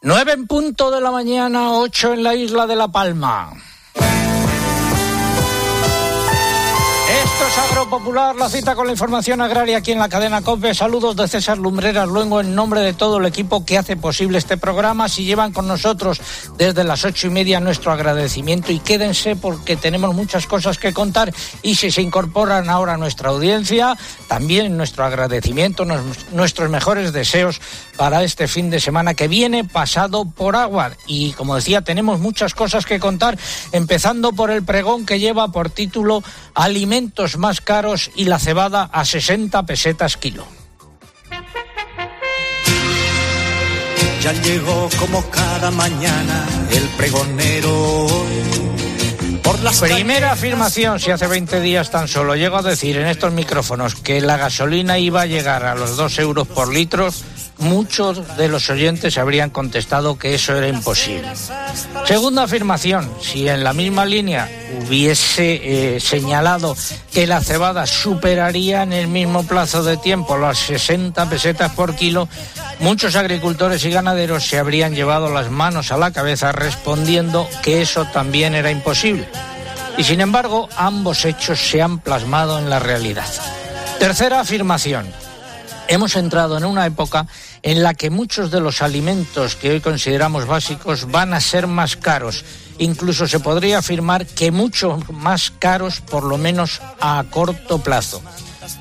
[0.00, 3.50] Nueve en punto de la mañana, ocho en la isla de La Palma.
[7.24, 10.74] Esto es Agropopular, la cita con la información agraria aquí en la cadena COPE.
[10.74, 14.56] Saludos de César Lumbreras luego en nombre de todo el equipo que hace posible este
[14.56, 15.08] programa.
[15.08, 16.20] Si llevan con nosotros
[16.56, 21.32] desde las ocho y media nuestro agradecimiento y quédense porque tenemos muchas cosas que contar
[21.62, 23.96] y si se incorporan ahora a nuestra audiencia,
[24.28, 25.84] también nuestro agradecimiento,
[26.32, 27.60] nuestros mejores deseos
[27.98, 30.92] para este fin de semana que viene pasado por agua.
[31.06, 33.36] Y como decía, tenemos muchas cosas que contar,
[33.72, 36.22] empezando por el pregón que lleva por título
[36.54, 40.46] Alimentos más caros y la cebada a 60 pesetas kilo.
[44.22, 48.06] Ya llegó como cada mañana el pregonero.
[49.42, 53.32] Por la Primera afirmación, si hace 20 días tan solo llego a decir en estos
[53.32, 57.08] micrófonos que la gasolina iba a llegar a los 2 euros por litro,
[57.58, 61.28] muchos de los oyentes habrían contestado que eso era imposible.
[62.06, 64.48] Segunda afirmación, si en la misma línea
[64.80, 66.76] hubiese eh, señalado
[67.12, 72.28] que la cebada superaría en el mismo plazo de tiempo las 60 pesetas por kilo,
[72.80, 78.06] muchos agricultores y ganaderos se habrían llevado las manos a la cabeza respondiendo que eso
[78.06, 79.28] también era imposible.
[79.96, 83.26] Y sin embargo, ambos hechos se han plasmado en la realidad.
[83.98, 85.06] Tercera afirmación.
[85.88, 87.26] Hemos entrado en una época
[87.62, 91.96] en la que muchos de los alimentos que hoy consideramos básicos van a ser más
[91.96, 92.44] caros.
[92.78, 98.22] Incluso se podría afirmar que mucho más caros, por lo menos a corto plazo.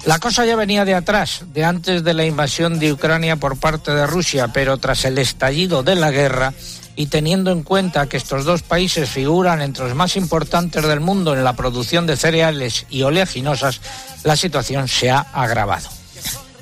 [0.05, 3.91] La cosa ya venía de atrás, de antes de la invasión de Ucrania por parte
[3.91, 6.53] de Rusia, pero tras el estallido de la guerra
[6.95, 11.33] y teniendo en cuenta que estos dos países figuran entre los más importantes del mundo
[11.33, 13.81] en la producción de cereales y oleaginosas,
[14.23, 15.96] la situación se ha agravado.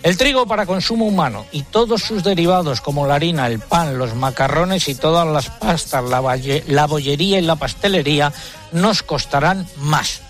[0.06, 4.14] El trigo para consumo humano y todos sus derivados como la harina, el pan, los
[4.14, 8.32] macarrones y todas las pastas, la, bollería y la pastelería
[8.72, 10.22] nos costarán más.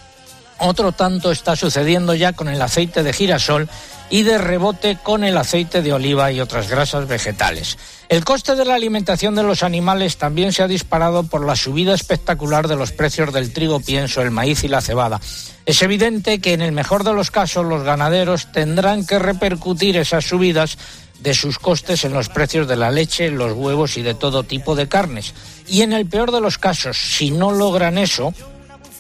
[0.60, 3.70] Otro tanto está sucediendo ya con el aceite de girasol
[4.10, 7.78] y de rebote con el aceite de oliva y otras grasas vegetales.
[8.08, 11.94] El coste de la alimentación de los animales también se ha disparado por la subida
[11.94, 15.20] espectacular de los precios del trigo, pienso, el maíz y la cebada.
[15.66, 20.26] Es evidente que en el mejor de los casos los ganaderos tendrán que repercutir esas
[20.26, 20.78] subidas
[21.20, 24.76] de sus costes en los precios de la leche, los huevos y de todo tipo
[24.76, 25.34] de carnes.
[25.68, 28.34] Y en el peor de los casos, si no logran eso,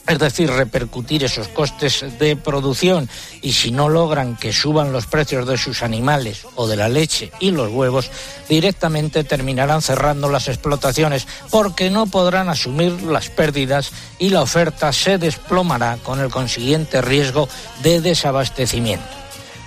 [0.07, 3.09] es decir, repercutir esos costes de producción
[3.41, 7.31] y si no logran que suban los precios de sus animales o de la leche
[7.39, 8.11] y los huevos,
[8.47, 15.17] directamente terminarán cerrando las explotaciones porque no podrán asumir las pérdidas y la oferta se
[15.17, 17.49] desplomará con el consiguiente riesgo
[17.81, 19.07] de desabastecimiento.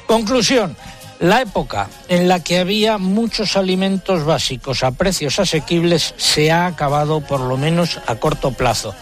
[0.07, 0.77] Conclusión.
[1.21, 7.21] La época en la que había muchos alimentos básicos a precios asequibles se ha acabado
[7.21, 8.95] por lo menos a corto plazo.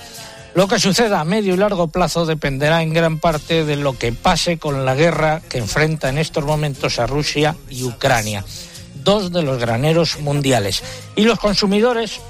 [0.57, 4.13] Lo que suceda a medio y largo plazo dependerá en gran parte de lo que
[4.13, 8.43] pase con la guerra que enfrenta en estos momentos a Rusia y Ucrania,
[9.05, 10.83] dos de los graneros mundiales.
[11.15, 12.23] Y los consumidores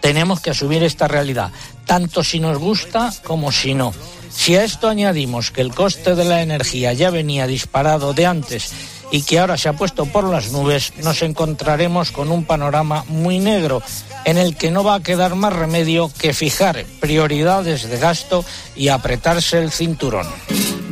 [0.00, 1.52] tenemos que asumir esta realidad,
[1.86, 3.94] tanto si nos gusta como si no.
[4.30, 8.72] Si a esto añadimos que el coste de la energía ya venía disparado de antes
[9.14, 13.38] y que ahora se ha puesto por las nubes, nos encontraremos con un panorama muy
[13.38, 13.80] negro
[14.24, 18.44] en el que no va a quedar más remedio que fijar prioridades de gasto
[18.74, 20.26] y apretarse el cinturón.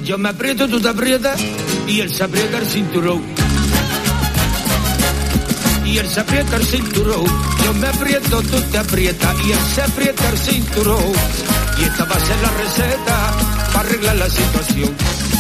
[0.05, 1.41] Yo me aprieto, tú te aprietas
[1.89, 3.25] y él se aprieta el cinturón.
[5.85, 7.25] Y él se aprieta el cinturón.
[7.65, 11.13] Yo me aprieto, tú te aprietas y él se aprieta el cinturón.
[11.77, 13.33] Y esta va a ser la receta
[13.73, 15.32] para arreglar la situación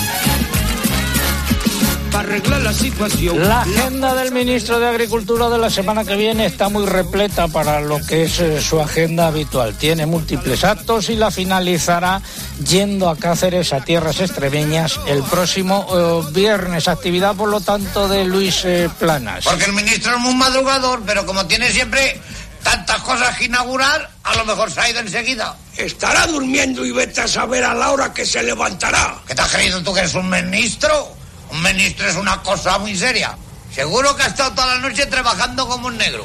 [2.12, 3.48] para arreglar la situación.
[3.48, 7.80] La agenda del ministro de Agricultura de la semana que viene está muy repleta para
[7.80, 9.76] lo que es eh, su agenda habitual.
[9.78, 12.20] Tiene múltiples actos y la finalizará
[12.64, 16.86] yendo a Cáceres, a tierras extremeñas, el próximo eh, viernes.
[16.86, 19.44] Actividad, por lo tanto, de Luis eh, Planas.
[19.44, 22.20] Porque el ministro es muy madrugador, pero como tiene siempre
[22.62, 25.56] tantas cosas que inaugurar, a lo mejor se ha ido enseguida.
[25.76, 29.22] Estará durmiendo y vete a saber a la hora que se levantará.
[29.26, 31.21] ¿Qué te has creído tú que eres un ministro?
[31.52, 33.36] Un ministro es una cosa muy seria.
[33.74, 36.24] Seguro que ha estado toda la noche trabajando como un negro.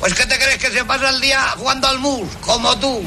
[0.00, 2.28] Pues ¿qué te crees que se pasa el día jugando al mus?
[2.40, 3.02] Como tú.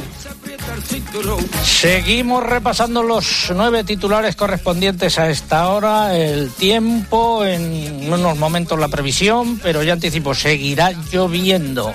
[1.64, 8.90] Seguimos repasando los nueve titulares correspondientes a esta hora, el tiempo, en unos momentos la
[8.90, 11.94] previsión, pero ya anticipo, seguirá lloviendo.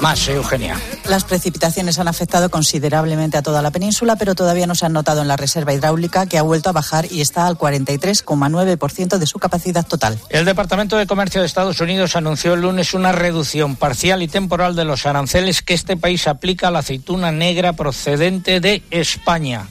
[0.00, 0.76] Más, Eugenia.
[1.08, 5.22] Las precipitaciones han afectado considerablemente a toda la península, pero todavía no se han notado
[5.22, 9.38] en la reserva hidráulica, que ha vuelto a bajar y está al 43,9% de su
[9.38, 10.18] capacidad total.
[10.30, 14.76] El Departamento de Comercio de Estados Unidos anunció el lunes una reducción parcial y temporal
[14.76, 19.66] de los aranceles que este país aplica a la aceituna negra procedente de España.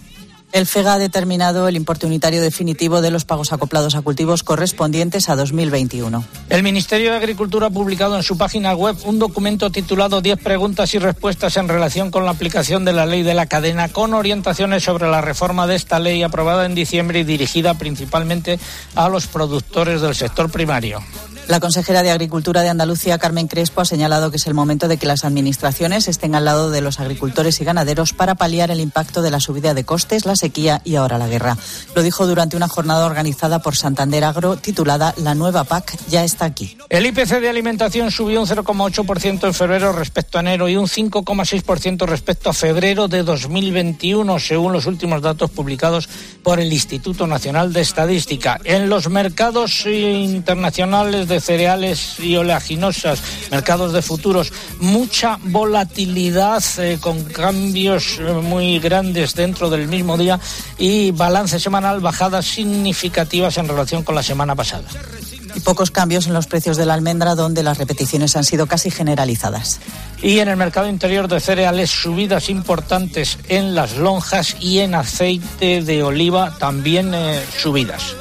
[0.53, 5.27] El FEGA ha determinado el importe unitario definitivo de los pagos acoplados a cultivos correspondientes
[5.27, 6.23] a 2021.
[6.49, 10.93] El Ministerio de Agricultura ha publicado en su página web un documento titulado 10 preguntas
[10.93, 14.83] y respuestas en relación con la aplicación de la ley de la cadena con orientaciones
[14.83, 18.57] sobre la reforma de esta ley aprobada en diciembre y dirigida principalmente
[18.95, 21.03] a los productores del sector primario.
[21.47, 24.97] La consejera de Agricultura de Andalucía, Carmen Crespo, ha señalado que es el momento de
[24.97, 29.21] que las administraciones estén al lado de los agricultores y ganaderos para paliar el impacto
[29.21, 31.57] de la subida de costes, la sequía y ahora la guerra.
[31.95, 36.43] Lo dijo durante una jornada organizada por Santander Agro titulada La nueva PAC ya está
[36.43, 36.77] aquí.
[36.89, 42.05] El IPC de alimentación subió un 0,8% en febrero respecto a enero y un 5,6%
[42.07, 46.09] respecto a febrero de 2021, según los últimos datos publicados
[46.43, 48.59] por el Instituto Nacional de Estadística.
[48.65, 57.23] En los mercados internacionales de cereales y oleaginosas, mercados de futuros, mucha volatilidad eh, con
[57.23, 60.39] cambios eh, muy grandes dentro del mismo día
[60.77, 64.87] y balance semanal bajadas significativas en relación con la semana pasada.
[65.55, 68.91] Y pocos cambios en los precios de la almendra, donde las repeticiones han sido casi
[68.91, 69.79] generalizadas.
[70.21, 75.81] Y en el mercado interior de cereales, subidas importantes en las lonjas y en aceite
[75.81, 78.15] de oliva, también eh, subidas.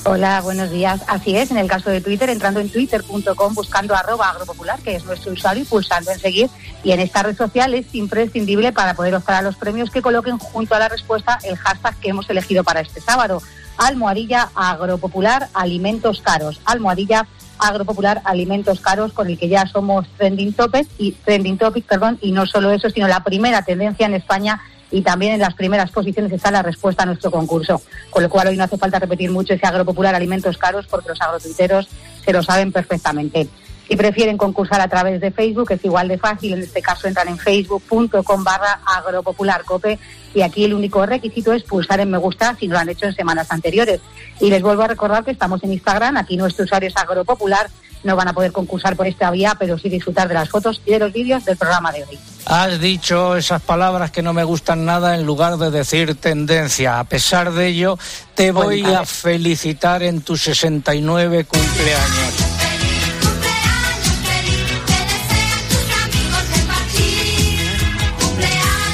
[0.05, 1.01] Hola, buenos días.
[1.07, 5.05] Así es, en el caso de Twitter, entrando en twitter.com, buscando arroba agropopular, que es
[5.05, 6.51] nuestro usuario, y pulsando en seguir.
[6.83, 10.39] Y en esta red social es imprescindible para poder optar a los premios que coloquen
[10.39, 13.41] junto a la respuesta el hashtag que hemos elegido para este sábado.
[13.79, 16.61] Almohadilla agropopular alimentos caros.
[16.65, 17.29] Almohadilla
[17.61, 22.33] agropopular alimentos caros con el que ya somos trending topic y trending topic, perdón, y
[22.33, 24.61] no solo eso, sino la primera tendencia en España
[24.93, 27.83] y también en las primeras posiciones está la respuesta a nuestro concurso.
[28.11, 31.21] Con lo cual hoy no hace falta repetir mucho ese agropopular alimentos caros porque los
[31.21, 31.89] agrotuiteros
[32.25, 33.49] se lo saben perfectamente.
[33.89, 37.29] Si prefieren concursar a través de Facebook es igual de fácil, en este caso entran
[37.29, 39.99] en facebook.com barra agropopularcope
[40.35, 43.07] y aquí el único requisito es pulsar en me gusta si no lo han hecho
[43.07, 44.01] en semanas anteriores.
[44.41, 47.69] Y les vuelvo a recordar que estamos en Instagram, aquí nuestro usuario es agropopular
[48.05, 50.91] no van a poder concursar por esta vía, pero sí disfrutar de las fotos y
[50.91, 52.19] de los vídeos del programa de hoy.
[52.45, 56.99] Has dicho esas palabras que no me gustan nada en lugar de decir tendencia.
[56.99, 57.99] A pesar de ello,
[58.35, 62.35] te voy a felicitar en tu 69 cumpleaños.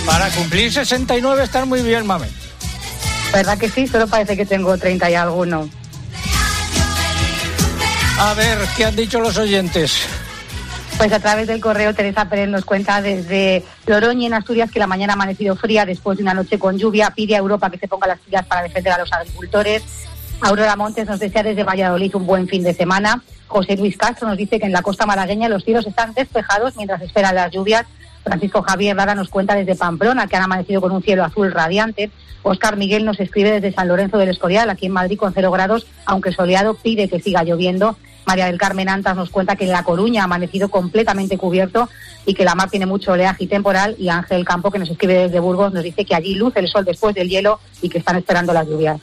[0.04, 2.28] Para cumplir 69 estar muy bien, mame.
[3.32, 3.86] ¿Verdad que sí?
[3.86, 5.68] Solo parece que tengo 30 y alguno.
[8.18, 9.92] A ver, ¿qué han dicho los oyentes?
[10.98, 14.88] Pues a través del correo Teresa Pérez nos cuenta desde Loroñi en Asturias que la
[14.88, 17.12] mañana ha amanecido fría después de una noche con lluvia.
[17.14, 19.84] Pide a Europa que se ponga las pilas para defender a los agricultores.
[20.40, 23.22] Aurora Montes nos desea desde Valladolid un buen fin de semana.
[23.46, 27.00] José Luis Castro nos dice que en la costa malagueña los cielos están despejados mientras
[27.00, 27.86] esperan las lluvias.
[28.24, 32.10] Francisco Javier Lara nos cuenta desde Pamplona que han amanecido con un cielo azul radiante.
[32.42, 35.86] Oscar Miguel nos escribe desde San Lorenzo del Escorial, aquí en Madrid con cero grados,
[36.06, 37.96] aunque soleado, pide que siga lloviendo.
[38.28, 41.88] María del Carmen Antas nos cuenta que en La Coruña ha amanecido completamente cubierto
[42.26, 43.96] y que la mar tiene mucho oleaje y temporal.
[43.98, 46.84] Y Ángel Campo, que nos escribe desde Burgos, nos dice que allí luce el sol
[46.84, 49.00] después del hielo y que están esperando las lluvias.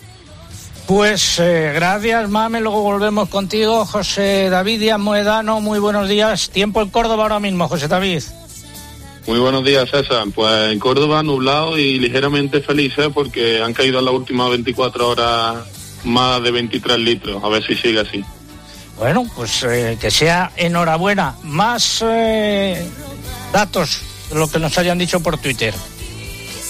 [0.85, 2.61] Pues eh, gracias, Mame.
[2.61, 5.59] Luego volvemos contigo, José David Díaz Moedano.
[5.59, 6.51] Muy buenos días.
[6.51, 8.21] Tiempo en Córdoba ahora mismo, José David.
[9.25, 10.27] Muy buenos días, César.
[10.35, 15.55] Pues en Córdoba nublado y ligeramente felices porque han caído en las últimas 24 horas
[16.03, 18.23] más de 23 litros, a ver si sigue así.
[18.97, 21.35] Bueno, pues eh, que sea enhorabuena.
[21.43, 22.87] Más eh,
[23.51, 25.73] datos de lo que nos hayan dicho por Twitter.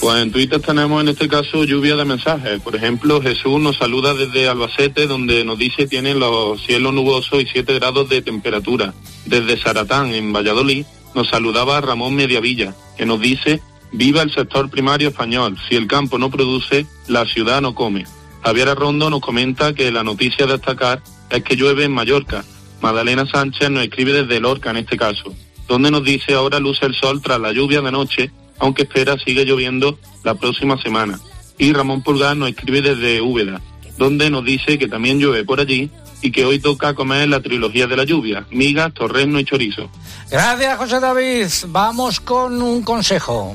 [0.00, 2.60] Pues en Twitter tenemos en este caso lluvia de mensajes.
[2.60, 7.46] Por ejemplo, Jesús nos saluda desde Albacete, donde nos dice tienen los cielos nubosos y
[7.46, 8.92] 7 grados de temperatura.
[9.24, 15.08] Desde Saratán, en Valladolid, nos saludaba Ramón Mediavilla, que nos dice Viva el sector primario
[15.08, 15.56] español.
[15.68, 18.04] Si el campo no produce, la ciudad no come.
[18.42, 22.44] Javier Arrondo nos comenta que la noticia a destacar es que llueve en Mallorca.
[22.80, 25.34] Magdalena Sánchez nos escribe desde Lorca en este caso,
[25.66, 29.44] donde nos dice ahora luce el sol tras la lluvia de noche aunque espera sigue
[29.44, 31.18] lloviendo la próxima semana.
[31.58, 33.60] Y Ramón Pulgar nos escribe desde Úbeda,
[33.96, 35.90] donde nos dice que también llueve por allí
[36.22, 39.90] y que hoy toca comer la trilogía de la lluvia, migas, torreno y chorizo.
[40.30, 41.46] Gracias, José David.
[41.68, 43.54] Vamos con un consejo.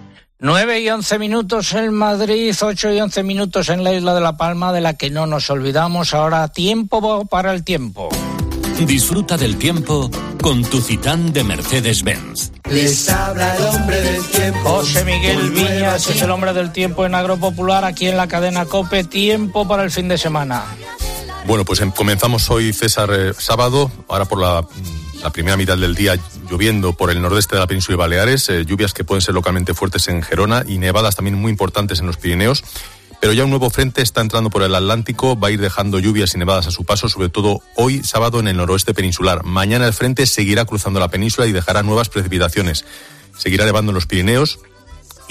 [0.43, 4.37] 9 y 11 minutos en Madrid, 8 y 11 minutos en la isla de La
[4.37, 6.15] Palma, de la que no nos olvidamos.
[6.15, 8.09] Ahora tiempo para el tiempo.
[8.79, 10.09] Disfruta del tiempo
[10.41, 12.53] con tu Citán de Mercedes-Benz.
[12.71, 14.69] Les habla el hombre del tiempo.
[14.77, 19.03] José Miguel Viñas es el hombre del tiempo en Agropopular, aquí en la cadena COPE.
[19.03, 20.65] Tiempo para el fin de semana.
[21.45, 24.65] Bueno, pues em, comenzamos hoy, César, eh, sábado, ahora por la,
[25.23, 26.17] la primera mitad del día
[26.49, 29.73] lloviendo por el nordeste de la península de Baleares, eh, lluvias que pueden ser localmente
[29.73, 32.63] fuertes en Gerona y nevadas también muy importantes en los Pirineos.
[33.19, 36.33] Pero ya un nuevo frente está entrando por el Atlántico, va a ir dejando lluvias
[36.33, 39.43] y nevadas a su paso, sobre todo hoy sábado en el noroeste peninsular.
[39.43, 42.83] Mañana el frente seguirá cruzando la península y dejará nuevas precipitaciones.
[43.37, 44.59] Seguirá nevando en los Pirineos,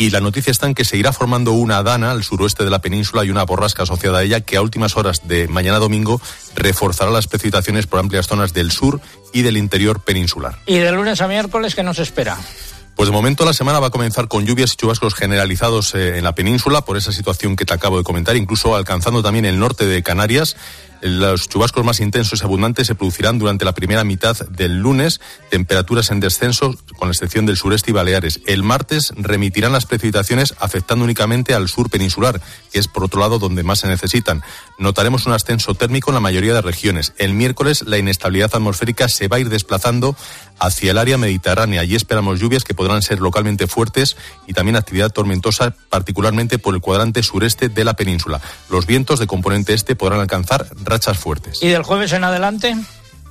[0.01, 2.79] y la noticia está en que se irá formando una dana al suroeste de la
[2.79, 6.23] península y una borrasca asociada a ella que a últimas horas de mañana domingo
[6.55, 8.99] reforzará las precipitaciones por amplias zonas del sur
[9.35, 10.57] y del interior peninsular.
[10.65, 12.39] ¿Y de lunes a miércoles qué nos espera?
[12.97, 16.25] Pues de momento la semana va a comenzar con lluvias y chubascos generalizados eh, en
[16.25, 19.85] la península por esa situación que te acabo de comentar, incluso alcanzando también el norte
[19.85, 20.57] de Canarias.
[21.03, 26.11] Los chubascos más intensos y abundantes se producirán durante la primera mitad del lunes, temperaturas
[26.11, 28.41] en descenso con la excepción del sureste y Baleares.
[28.47, 32.41] El martes remitirán las precipitaciones afectando únicamente al sur peninsular,
[32.73, 34.43] que es por otro lado donde más se necesitan.
[34.79, 37.15] Notaremos un ascenso térmico en la mayoría de regiones.
[37.17, 40.17] El miércoles la inestabilidad atmosférica se va a ir desplazando
[40.59, 44.17] hacia el área mediterránea y esperamos lluvias que podrán ser localmente fuertes
[44.47, 48.41] y también actividad tormentosa, particularmente por el cuadrante sureste de la península.
[48.69, 51.63] Los vientos de componente este podrán alcanzar rachas fuertes.
[51.63, 52.77] ¿Y del jueves en adelante?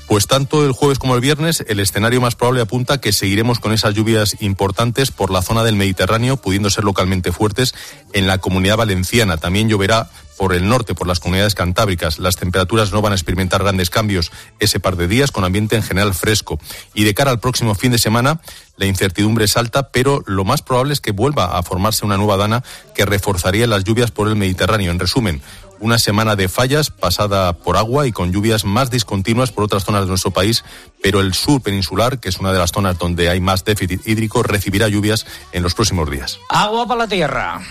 [0.10, 3.74] Pues tanto el jueves como el viernes, el escenario más probable apunta que seguiremos con
[3.74, 7.76] esas lluvias importantes por la zona del Mediterráneo, pudiendo ser localmente fuertes
[8.14, 9.38] en la comunidad valenciana.
[9.38, 12.18] También lloverá por el norte, por las comunidades cantábricas.
[12.18, 15.84] Las temperaturas no van a experimentar grandes cambios ese par de días, con ambiente en
[15.84, 16.60] general fresco.
[16.96, 18.42] Y de cara al próximo fin de semana,
[18.78, 22.38] la incertidumbre es alta, pero lo más probable es que vuelva a formarse una nueva
[22.38, 22.64] dana
[22.96, 24.92] que reforzaría las lluvias por el Mediterráneo.
[24.92, 25.42] En resumen,
[25.80, 30.02] una semana de fallas pasada por agua y con lluvias más discontinuas por otras zonas
[30.02, 30.64] de nuestro país,
[31.02, 34.44] pero el sur peninsular, que es una de las zonas donde hay más déficit hídrico,
[34.44, 36.40] recibirá lluvias en los próximos días.
[36.50, 37.62] Agua para la tierra.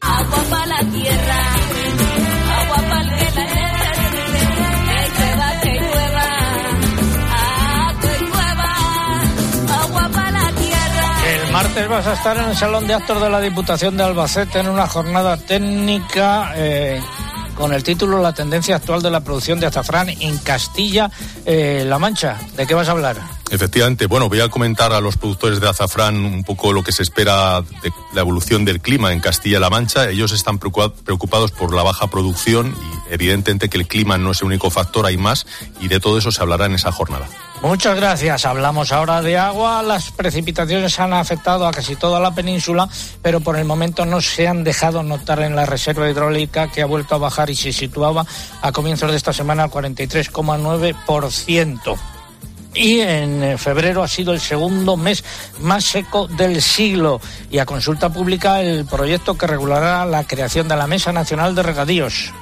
[0.00, 1.56] Agua para la tierra,
[11.56, 14.68] martes vas a estar en el Salón de Actos de la Diputación de Albacete en
[14.68, 17.00] una jornada técnica eh,
[17.54, 22.36] con el título La tendencia actual de la producción de azafrán en Castilla-La Mancha.
[22.58, 23.16] ¿De qué vas a hablar?
[23.48, 27.04] Efectivamente, bueno, voy a comentar a los productores de azafrán un poco lo que se
[27.04, 30.10] espera de la evolución del clima en Castilla-La Mancha.
[30.10, 32.74] Ellos están preocupa- preocupados por la baja producción
[33.08, 35.46] y evidentemente que el clima no es el único factor, hay más
[35.80, 37.28] y de todo eso se hablará en esa jornada.
[37.62, 38.44] Muchas gracias.
[38.44, 39.82] Hablamos ahora de agua.
[39.82, 42.86] Las precipitaciones han afectado a casi toda la península,
[43.22, 46.86] pero por el momento no se han dejado notar en la reserva hidráulica que ha
[46.86, 48.26] vuelto a bajar y se situaba
[48.60, 51.96] a comienzos de esta semana al 43,9%.
[52.76, 55.24] Y en eh, febrero ha sido el segundo mes
[55.60, 57.20] más seco del siglo.
[57.50, 61.62] Y a consulta pública el proyecto que regulará la creación de la Mesa Nacional de
[61.62, 62.32] Regadíos.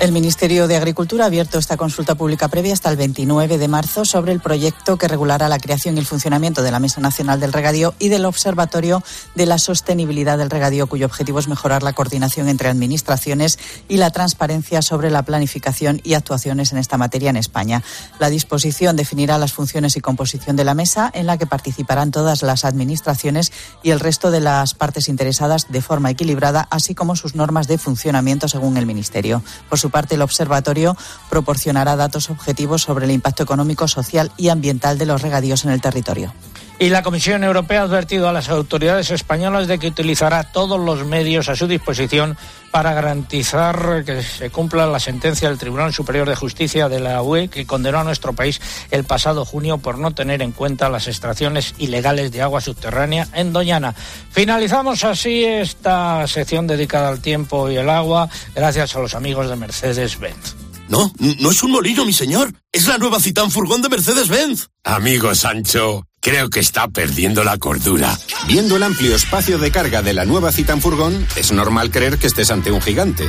[0.00, 4.04] El Ministerio de Agricultura ha abierto esta consulta pública previa hasta el 29 de marzo
[4.04, 7.52] sobre el proyecto que regulará la creación y el funcionamiento de la Mesa Nacional del
[7.52, 9.02] Regadío y del Observatorio
[9.34, 14.12] de la Sostenibilidad del Regadío, cuyo objetivo es mejorar la coordinación entre administraciones y la
[14.12, 17.82] transparencia sobre la planificación y actuaciones en esta materia en España.
[18.20, 22.44] La disposición definirá las funciones y composición de la mesa, en la que participarán todas
[22.44, 23.52] las administraciones
[23.82, 27.78] y el resto de las partes interesadas de forma equilibrada, así como sus normas de
[27.78, 29.42] funcionamiento según el Ministerio.
[29.68, 30.96] Por su parte, el observatorio
[31.30, 35.80] proporcionará datos objetivos sobre el impacto económico, social y ambiental de los regadíos en el
[35.80, 36.32] territorio.
[36.80, 41.04] Y la Comisión Europea ha advertido a las autoridades españolas de que utilizará todos los
[41.04, 42.38] medios a su disposición
[42.70, 47.48] para garantizar que se cumpla la sentencia del Tribunal Superior de Justicia de la UE
[47.48, 48.60] que condenó a nuestro país
[48.92, 53.52] el pasado junio por no tener en cuenta las extracciones ilegales de agua subterránea en
[53.52, 53.96] Doñana.
[54.30, 59.56] Finalizamos así esta sección dedicada al tiempo y el agua gracias a los amigos de
[59.56, 60.54] Mercedes-Benz.
[60.88, 62.52] No, no es un molino, mi señor.
[62.72, 64.68] Es la nueva Citán Furgón de Mercedes-Benz.
[64.84, 68.16] Amigo Sancho, creo que está perdiendo la cordura.
[68.46, 72.26] Viendo el amplio espacio de carga de la nueva Citan Furgón, es normal creer que
[72.26, 73.26] estés ante un gigante.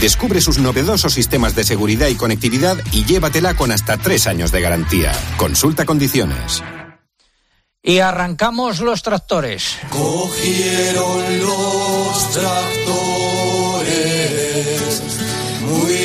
[0.00, 4.60] Descubre sus novedosos sistemas de seguridad y conectividad y llévatela con hasta tres años de
[4.60, 5.12] garantía.
[5.36, 6.62] Consulta condiciones.
[7.84, 9.76] Y arrancamos los tractores.
[9.90, 13.02] Cogieron los tractores
[15.62, 16.01] muy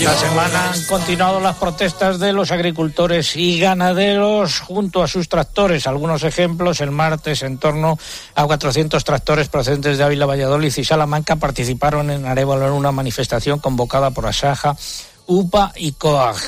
[0.00, 5.86] Esta semana han continuado las protestas de los agricultores y ganaderos junto a sus tractores.
[5.86, 7.98] Algunos ejemplos, el martes en torno
[8.34, 13.58] a 400 tractores procedentes de Ávila, Valladolid y Salamanca participaron en Arevalo en una manifestación
[13.58, 14.74] convocada por Asaja,
[15.26, 16.38] UPA y COAG.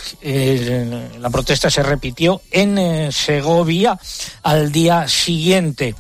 [1.21, 3.99] La protesta se repitió en eh, Segovia
[4.45, 5.95] al día siguiente.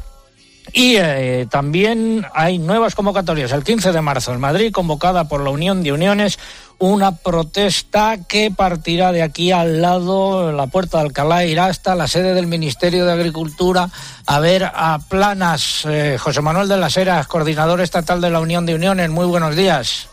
[0.72, 3.52] Y eh, también hay nuevas convocatorias.
[3.52, 6.38] El 15 de marzo en Madrid, convocada por la Unión de Uniones,
[6.82, 12.08] una protesta que partirá de aquí al lado, la puerta de Alcalá, irá hasta la
[12.08, 13.88] sede del Ministerio de Agricultura
[14.26, 15.84] a ver a Planas.
[15.84, 19.08] Eh, José Manuel de las Heras, coordinador estatal de la Unión de Uniones.
[19.10, 20.08] Muy buenos días.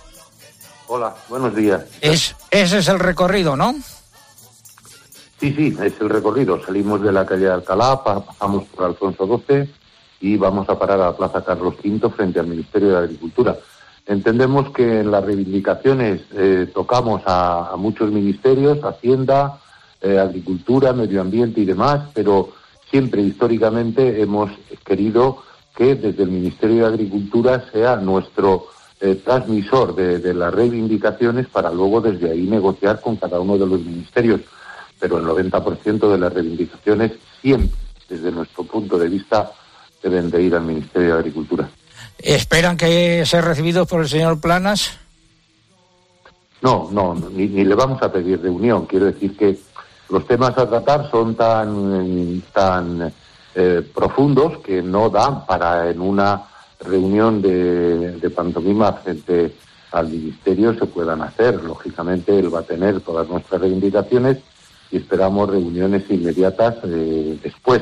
[0.85, 1.81] Hola, buenos días.
[2.01, 3.73] Es, ese es el recorrido, ¿no?
[5.39, 6.63] Sí, sí, es el recorrido.
[6.63, 9.73] Salimos de la calle de Alcalá, pa- pasamos por Alfonso XII
[10.21, 13.57] y vamos a parar a la Plaza Carlos V frente al Ministerio de Agricultura.
[14.09, 19.59] Entendemos que en las reivindicaciones eh, tocamos a, muchos ministerios, Hacienda,
[20.01, 22.49] eh, Agricultura, Medio Ambiente y demás, pero
[22.89, 24.49] siempre históricamente hemos
[24.83, 25.43] querido
[25.75, 28.65] que desde el Ministerio de Agricultura sea nuestro
[28.99, 33.79] eh, transmisor de las reivindicaciones para luego desde ahí negociar con cada uno de los
[33.79, 34.41] ministerios.
[34.99, 37.11] Pero el 90% de las reivindicaciones
[37.43, 37.77] siempre,
[38.09, 39.51] desde nuestro punto de vista,
[40.01, 41.69] deben de ir al Ministerio de Agricultura.
[42.19, 44.97] ¿Esperan que ser recibidos por el señor Planas?
[46.61, 48.85] No, no, ni, ni le vamos a pedir reunión.
[48.85, 49.57] Quiero decir que
[50.09, 53.13] los temas a tratar son tan, tan
[53.55, 56.43] eh, profundos que no dan para en una
[56.81, 59.55] reunión de, de pantomima frente
[59.91, 61.63] al ministerio se puedan hacer.
[61.63, 64.37] Lógicamente él va a tener todas nuestras reivindicaciones
[64.91, 67.81] y esperamos reuniones inmediatas eh, después.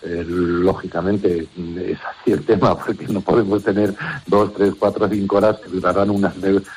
[0.00, 3.94] Eh, lógicamente es así el tema porque no podemos tener
[4.26, 6.34] dos, tres, cuatro, cinco horas que durarán unas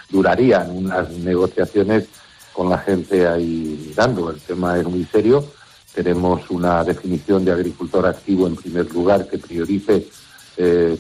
[0.10, 2.08] durarían unas negociaciones
[2.52, 4.32] con la gente ahí dando.
[4.32, 5.46] El tema es muy serio.
[5.94, 10.08] Tenemos una definición de agricultor activo en primer lugar que priorice
[10.58, 10.98] eh,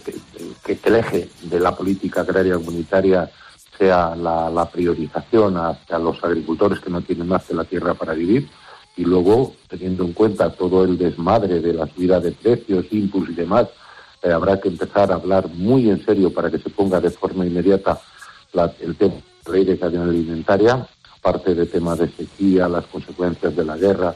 [0.63, 3.29] que el eje de la política agraria comunitaria
[3.77, 8.13] sea la, la priorización hacia los agricultores que no tienen más que la tierra para
[8.13, 8.47] vivir
[8.97, 13.33] y luego, teniendo en cuenta todo el desmadre de la subida de precios, inputs y
[13.35, 13.67] demás,
[14.21, 17.45] eh, habrá que empezar a hablar muy en serio para que se ponga de forma
[17.45, 17.99] inmediata
[18.53, 22.85] la- el tema de la ley de cadena alimentaria, aparte de temas de sequía, las
[22.87, 24.15] consecuencias de la guerra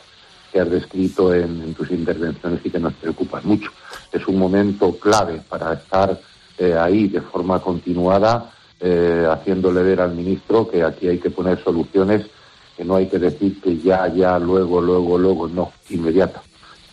[0.51, 3.71] que has descrito en, en tus intervenciones y que nos preocupan mucho.
[4.11, 6.19] Es un momento clave para estar
[6.57, 11.61] eh, ahí de forma continuada, eh, haciéndole ver al ministro que aquí hay que poner
[11.63, 12.27] soluciones
[12.75, 16.41] que no hay que decir que ya, ya, luego, luego, luego, no, inmediata.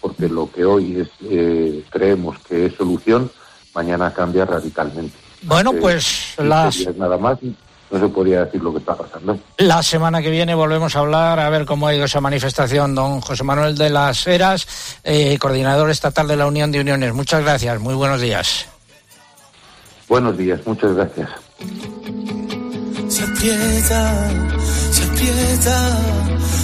[0.00, 3.30] Porque lo que hoy es, eh, creemos que es solución,
[3.74, 5.16] mañana cambia radicalmente.
[5.42, 7.38] Bueno, Hace pues 15 las, nada más
[7.92, 9.38] no se podría decir lo que está pasando.
[9.58, 12.94] la semana que viene volvemos a hablar a ver cómo ha ido esa manifestación.
[12.94, 17.12] Don José Manuel de las Heras, eh, coordinador estatal de la Unión de Uniones.
[17.12, 17.78] Muchas gracias.
[17.80, 18.66] Muy buenos días.
[20.08, 21.28] Buenos días, muchas gracias.
[23.22, 24.30] Se aprieta,
[24.90, 25.98] se aprieta,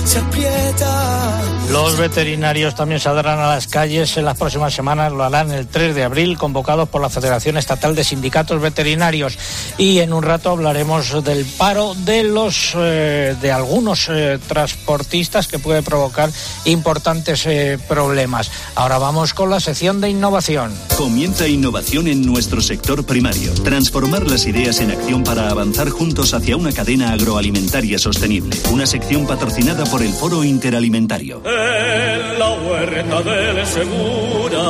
[0.04, 1.48] se aprieta.
[1.70, 5.94] Los veterinarios también saldrán a las calles en las próximas semanas, lo harán el 3
[5.94, 9.38] de abril, convocados por la Federación Estatal de Sindicatos Veterinarios.
[9.76, 15.58] Y en un rato hablaremos del paro de los eh, de algunos eh, transportistas que
[15.58, 16.30] puede provocar
[16.64, 18.50] importantes eh, problemas.
[18.74, 20.72] Ahora vamos con la sección de innovación.
[20.96, 23.52] Comienza innovación en nuestro sector primario.
[23.62, 28.56] Transformar las ideas en acción para avanzar juntos hacia una cadena agroalimentaria sostenible.
[28.72, 31.42] Una sección patrocinada por el Foro Interalimentario.
[31.44, 34.62] En la huerta del Segura,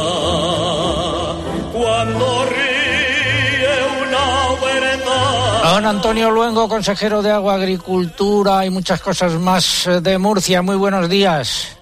[1.73, 5.73] cuando ríe una huerta.
[5.73, 10.63] Don Antonio Luengo, consejero de Agua, Agricultura y muchas cosas más eh, de Murcia.
[10.63, 11.77] Muy buenos días.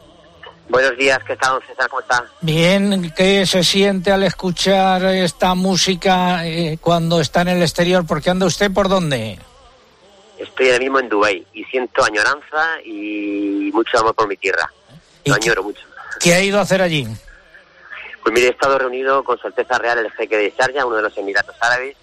[0.69, 1.89] Buenos días, ¿qué tal, César?
[1.89, 2.25] ¿Cómo está?
[2.41, 8.05] Bien, ¿qué se siente al escuchar esta música eh, cuando está en el exterior?
[8.05, 9.39] Porque anda usted por dónde?
[10.39, 14.71] Estoy ahora mismo en Dubái y siento añoranza y mucho amor por mi tierra.
[15.25, 15.87] Lo añoro mucho.
[16.21, 17.07] ¿Qué ha ido a hacer allí?
[18.23, 21.03] Pues mire, he estado reunido con Su Alteza Real el jeque de Sharjah, uno de
[21.03, 21.97] los Emiratos Árabes,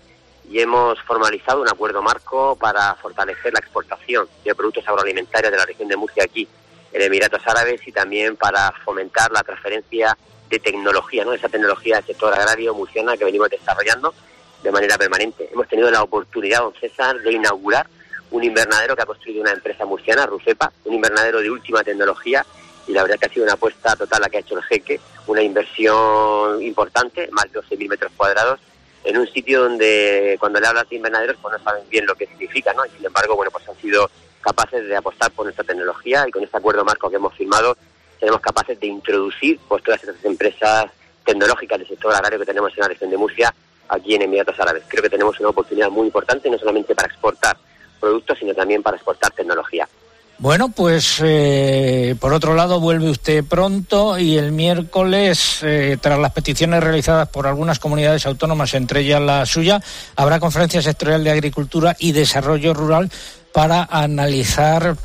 [0.50, 5.66] y hemos formalizado un acuerdo marco para fortalecer la exportación de productos agroalimentarios de la
[5.66, 6.48] región de Murcia aquí,
[6.92, 10.18] en Emiratos Árabes, y también para fomentar la transferencia
[10.50, 11.34] de tecnología, ¿no?
[11.34, 14.14] esa tecnología del sector agrario murciana que venimos desarrollando
[14.62, 15.50] de manera permanente.
[15.52, 17.88] Hemos tenido la oportunidad, don César, de inaugurar
[18.34, 22.44] un invernadero que ha construido una empresa murciana, Rusepa, un invernadero de última tecnología
[22.88, 25.00] y la verdad que ha sido una apuesta total la que ha hecho el jeque,
[25.28, 28.60] una inversión importante, más de 12.000 metros cuadrados,
[29.04, 32.26] en un sitio donde cuando le hablas de invernaderos pues no saben bien lo que
[32.26, 32.84] significa, ¿no?
[32.88, 34.10] Y sin embargo, bueno, pues han sido
[34.42, 37.78] capaces de apostar por nuestra tecnología y con este acuerdo marco que hemos firmado
[38.20, 40.86] seremos capaces de introducir pues todas esas empresas
[41.24, 43.54] tecnológicas del sector agrario que tenemos en la región de Murcia
[43.90, 44.84] aquí en Emiratos Árabes.
[44.88, 47.56] Creo que tenemos una oportunidad muy importante no solamente para exportar
[48.04, 49.88] productos, sino también para exportar tecnología.
[50.40, 56.34] Bueno, pues eh, por otro lado vuelve usted pronto y el miércoles, eh, tras las
[56.34, 59.80] peticiones realizadas por algunas comunidades autónomas, entre ellas la suya,
[60.18, 63.10] habrá conferencia sectorial de Agricultura y Desarrollo Rural
[63.54, 64.98] para analizar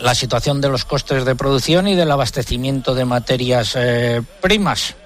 [0.00, 4.96] la situación de los costes de producción y del abastecimiento de materias eh, primas.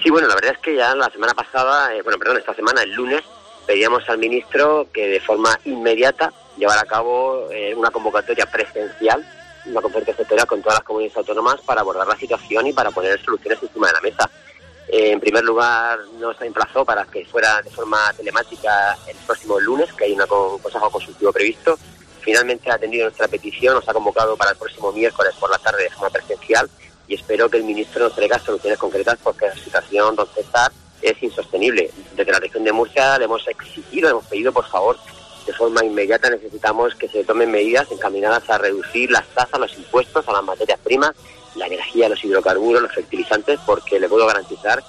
[0.00, 2.92] Sí, bueno, la verdad es que ya la semana pasada, bueno, perdón, esta semana, el
[2.92, 3.22] lunes,
[3.66, 9.24] pedíamos al ministro que de forma inmediata llevara a cabo eh, una convocatoria presencial,
[9.66, 13.20] una conferencia sectorial con todas las comunidades autónomas para abordar la situación y para poner
[13.22, 14.30] soluciones encima de la mesa.
[14.88, 19.92] Eh, en primer lugar, nos emplazó para que fuera de forma telemática el próximo lunes,
[19.92, 21.78] que hay un consejo consultivo previsto.
[22.20, 25.84] Finalmente ha atendido nuestra petición, nos ha convocado para el próximo miércoles por la tarde
[25.84, 26.68] de forma presencial
[27.08, 30.70] y espero que el ministro nos traiga soluciones concretas porque la situación, don César,
[31.02, 31.90] es insostenible.
[32.14, 34.96] Desde la región de Murcia le hemos exigido, le hemos pedido, por favor,
[35.46, 40.26] de forma inmediata necesitamos que se tomen medidas encaminadas a reducir las tasas, los impuestos
[40.28, 41.12] a las materias primas,
[41.56, 44.82] la energía, los hidrocarburos, los fertilizantes, porque le puedo garantizar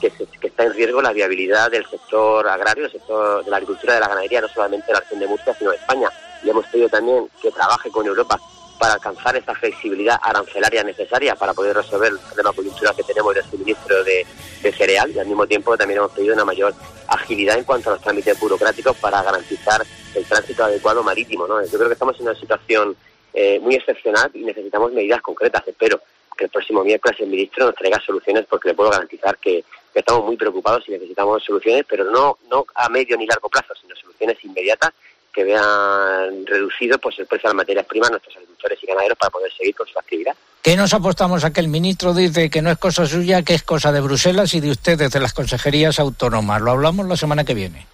[0.00, 3.56] que, se- que está en riesgo la viabilidad del sector agrario, el sector de la
[3.58, 6.10] agricultura de la ganadería, no solamente de la región de Murcia, sino de España.
[6.42, 8.40] Y hemos pedido también que trabaje con Europa
[8.80, 13.44] para alcanzar esa flexibilidad arancelaria necesaria para poder resolver el problema coyuntural que tenemos del
[13.44, 14.26] suministro de,
[14.62, 16.72] de cereal y al mismo tiempo también hemos pedido una mayor
[17.06, 21.46] agilidad en cuanto a los trámites burocráticos para garantizar el tránsito adecuado marítimo.
[21.46, 21.62] ¿no?
[21.62, 22.96] Yo creo que estamos en una situación
[23.34, 25.62] eh, muy excepcional y necesitamos medidas concretas.
[25.68, 26.00] Espero
[26.34, 29.62] que el próximo miércoles el ministro nos traiga soluciones porque le puedo garantizar que,
[29.92, 33.74] que estamos muy preocupados y necesitamos soluciones, pero no, no a medio ni largo plazo,
[33.78, 34.92] sino soluciones inmediatas
[35.32, 39.30] que vean reducido pues el precio de las materias primas nuestros agricultores y ganaderos para
[39.30, 40.34] poder seguir con su actividad.
[40.62, 43.62] ¿Qué nos apostamos a que el ministro dice que no es cosa suya, que es
[43.62, 46.60] cosa de Bruselas y de ustedes, de las consejerías autónomas?
[46.60, 47.86] Lo hablamos la semana que viene.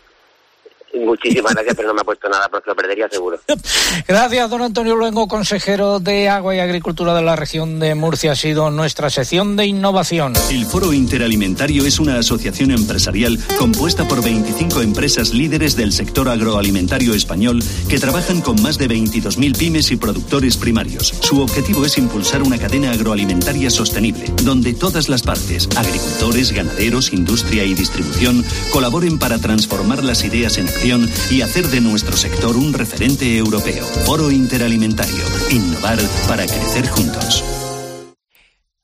[1.05, 3.39] Muchísimas gracias, pero no me ha puesto nada porque lo perdería seguro.
[4.09, 8.33] Gracias, don Antonio Luengo, consejero de Agua y Agricultura de la región de Murcia.
[8.33, 10.35] Ha sido nuestra sección de innovación.
[10.51, 17.15] El Foro Interalimentario es una asociación empresarial compuesta por 25 empresas líderes del sector agroalimentario
[17.15, 21.09] español que trabajan con más de 22.000 pymes y productores primarios.
[21.21, 27.65] Su objetivo es impulsar una cadena agroalimentaria sostenible, donde todas las partes, agricultores, ganaderos, industria
[27.65, 30.86] y distribución, colaboren para transformar las ideas en acción
[31.31, 33.85] y hacer de nuestro sector un referente europeo.
[34.05, 35.25] Foro Interalimentario.
[35.51, 37.43] Innovar para crecer juntos.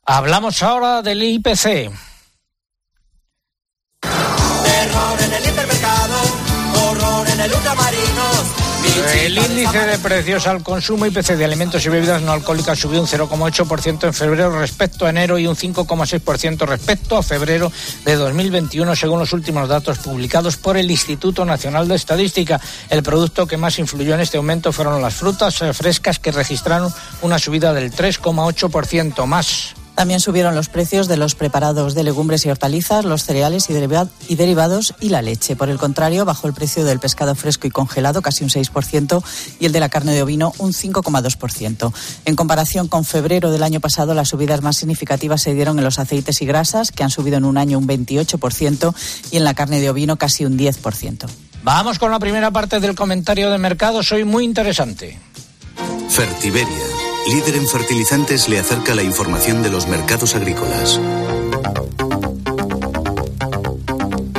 [0.04, 1.92] Hablamos ahora del IPC.
[4.00, 6.18] Terror en el hipermercado,
[6.88, 8.11] horror en el ultramarinos.
[9.22, 13.06] El índice de precios al consumo IPC de alimentos y bebidas no alcohólicas subió un
[13.06, 17.72] 0,8% en febrero respecto a enero y un 5,6% respecto a febrero
[18.04, 22.60] de 2021 según los últimos datos publicados por el Instituto Nacional de Estadística.
[22.90, 26.92] El producto que más influyó en este aumento fueron las frutas eh, frescas que registraron
[27.22, 29.74] una subida del 3,8% más.
[29.94, 34.94] También subieron los precios de los preparados de legumbres y hortalizas, los cereales y, derivados
[35.00, 35.54] y la leche.
[35.54, 39.22] Por el contrario, bajó el precio del pescado fresco y congelado casi un 6%
[39.60, 41.92] y el de la carne de ovino un 5,2%.
[42.24, 45.98] En comparación con febrero del año pasado, las subidas más significativas se dieron en los
[45.98, 48.94] aceites y grasas, que han subido en un año un 28%,
[49.30, 51.26] y en la carne de ovino casi un 10%.
[51.62, 54.02] Vamos con la primera parte del comentario de mercado.
[54.02, 55.18] Soy muy interesante.
[56.08, 61.00] Fertiberia líder en fertilizantes, le acerca la información de los mercados agrícolas.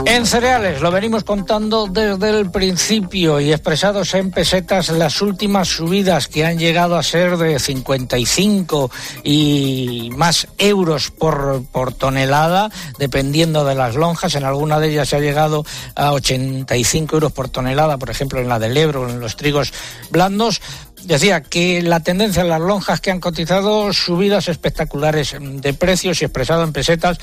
[0.06, 6.28] En cereales lo venimos contando desde el principio y expresados en pesetas las últimas subidas
[6.28, 8.92] que han llegado a ser de 55
[9.24, 12.70] y más euros por, por tonelada,
[13.00, 14.36] dependiendo de las lonjas.
[14.36, 15.66] En alguna de ellas se ha llegado
[15.96, 19.74] a 85 euros por tonelada, por ejemplo en la del Ebro, en los trigos
[20.12, 20.62] blandos.
[21.06, 26.26] Decía que la tendencia en las lonjas que han cotizado subidas espectaculares de precios y
[26.26, 27.18] expresado en pesetas.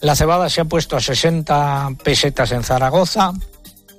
[0.00, 3.32] La cebada se ha puesto a 60 pesetas en Zaragoza,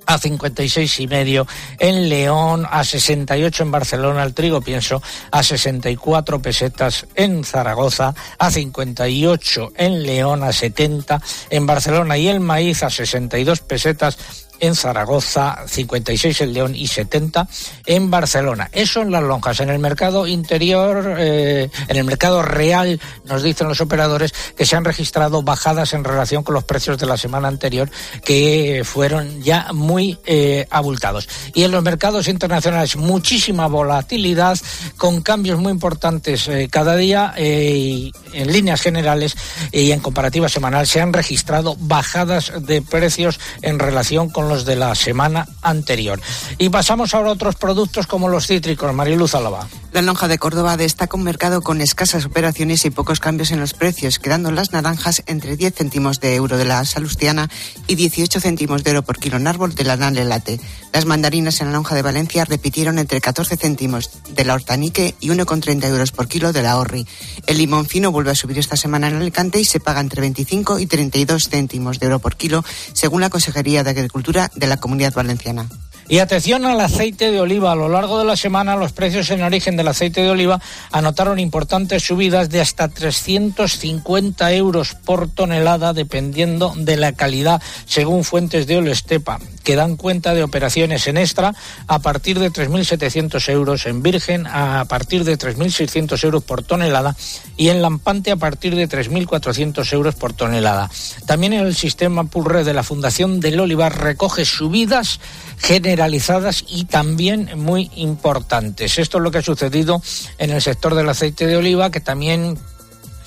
[0.06, 1.48] a 56 y medio
[1.80, 8.52] en León, a 68 en Barcelona, el trigo pienso a 64 pesetas en Zaragoza, a
[8.52, 14.18] 58 en León, a 70 en Barcelona y el maíz a 62 pesetas
[14.64, 17.50] en Zaragoza, 56 en León y 70
[17.86, 18.70] en Barcelona.
[18.72, 19.60] Eso en las lonjas.
[19.60, 24.78] En el mercado interior, eh, en el mercado real, nos dicen los operadores que se
[24.78, 27.92] han registrado bajadas en relación con los precios de la semana anterior,
[28.24, 31.28] que fueron ya muy eh, abultados.
[31.54, 34.58] Y en los mercados internacionales, muchísima volatilidad,
[34.96, 37.34] con cambios muy importantes eh, cada día.
[37.38, 39.36] y en líneas generales
[39.72, 44.76] y en comparativa semanal se han registrado bajadas de precios en relación con los de
[44.76, 46.20] la semana anterior.
[46.58, 48.94] Y pasamos ahora a otros productos como los cítricos.
[48.94, 49.68] Mariluz Álava.
[49.94, 53.76] La lonja de Córdoba destaca un mercado con escasas operaciones y pocos cambios en los
[53.76, 57.48] precios, quedando las naranjas entre 10 céntimos de euro de la salustiana
[57.86, 60.60] y 18 céntimos de euro por kilo en árbol de la late.
[60.92, 65.30] Las mandarinas en la lonja de Valencia repitieron entre 14 céntimos de la hortanique y
[65.30, 67.06] 1,30 euros por kilo de la horri.
[67.46, 70.80] El limón fino vuelve a subir esta semana en Alicante y se paga entre 25
[70.80, 75.14] y 32 céntimos de euro por kilo, según la Consejería de Agricultura de la Comunidad
[75.14, 75.70] Valenciana.
[76.10, 77.72] Y atención al aceite de oliva.
[77.72, 80.62] A lo largo de la semana los precios en origen del aceite de oliva
[80.92, 88.68] anotaron importantes subidas de hasta 350 euros por tonelada dependiendo de la calidad, según fuentes
[88.68, 91.56] de Olestepa, que dan cuenta de operaciones en extra
[91.88, 97.16] a partir de 3.700 euros, en virgen a partir de 3.600 euros por tonelada
[97.56, 100.90] y en lampante a partir de 3.400 euros por tonelada.
[101.26, 105.20] También el sistema Purre de la Fundación del Olivar recoge subidas
[105.58, 108.98] generalizadas y también muy importantes.
[108.98, 110.02] Esto es lo que ha sucedido
[110.38, 112.58] en el sector del aceite de oliva, que también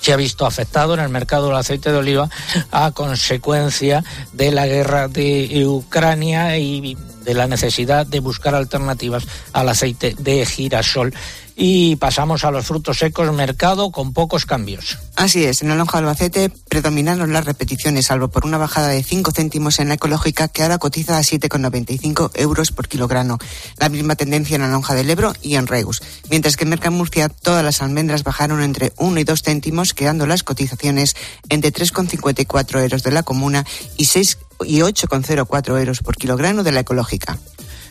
[0.01, 2.29] se ha visto afectado en el mercado del aceite de oliva
[2.71, 9.67] a consecuencia de la guerra de Ucrania y de la necesidad de buscar alternativas al
[9.67, 11.13] aceite de girasol
[11.59, 14.99] y pasamos a los frutos secos, mercado con pocos cambios.
[15.15, 19.31] Así es, en el lonja Albacete predominaron las repeticiones, salvo por una bajada de 5
[19.31, 23.39] céntimos en la ecológica, que ahora cotiza a 7,95 euros por kilogramo.
[23.79, 26.03] La misma tendencia en la lonja del Ebro y en Reus.
[26.29, 30.43] Mientras que en Mercamurcia todas las almendras bajaron entre 1 y 2 céntimos, quedando las
[30.43, 31.15] cotizaciones
[31.49, 33.65] entre 3,54 euros de la comuna
[33.97, 37.39] y 6 y 8,04 euros por kilogramo de la ecológica.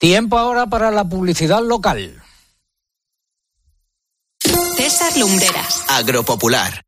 [0.00, 2.22] Tiempo ahora para la publicidad local.
[4.74, 5.84] César Lumbreras.
[5.88, 6.80] Agropopular.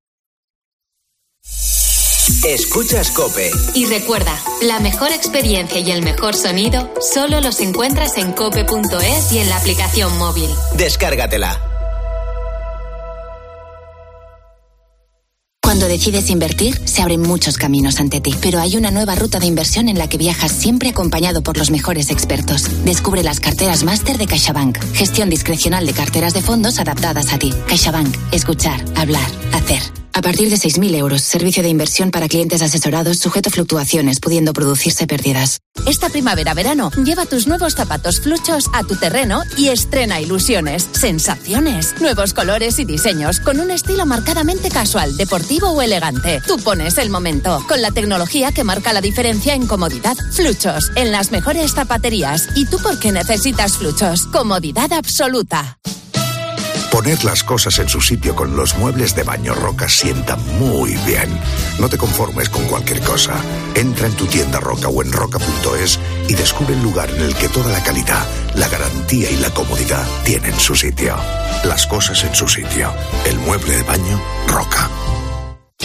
[2.43, 3.51] Escuchas Cope.
[3.75, 9.41] Y recuerda, la mejor experiencia y el mejor sonido solo los encuentras en cope.es y
[9.41, 10.49] en la aplicación móvil.
[10.79, 11.72] Descárgatela.
[15.73, 19.47] Cuando decides invertir, se abren muchos caminos ante ti, pero hay una nueva ruta de
[19.47, 22.85] inversión en la que viajas siempre acompañado por los mejores expertos.
[22.85, 27.55] Descubre las carteras máster de CaixaBank, gestión discrecional de carteras de fondos adaptadas a ti.
[27.69, 30.02] CaixaBank, escuchar, hablar, hacer.
[30.15, 34.53] A partir de 6.000 euros, servicio de inversión para clientes asesorados sujeto a fluctuaciones, pudiendo
[34.53, 35.61] producirse pérdidas.
[35.87, 42.35] Esta primavera-verano, lleva tus nuevos zapatos fluchos a tu terreno y estrena ilusiones, sensaciones, nuevos
[42.35, 46.43] colores y diseños, con un estilo marcadamente casual, deportivo o elegante.
[46.47, 50.17] Tú pones el momento, con la tecnología que marca la diferencia en comodidad.
[50.33, 52.49] Fluchos, en las mejores zapaterías.
[52.55, 54.27] ¿Y tú por qué necesitas fluchos?
[54.27, 55.79] Comodidad absoluta.
[56.93, 61.31] Poner las cosas en su sitio con los muebles de baño Roca sienta muy bien.
[61.81, 63.33] No te conformes con cualquier cosa.
[63.75, 67.49] Entra en tu tienda Roca o en roca.es y descubre el lugar en el que
[67.49, 71.17] toda la calidad, la garantía y la comodidad tienen su sitio.
[71.65, 72.93] Las cosas en su sitio.
[73.25, 74.91] El mueble de baño Roca.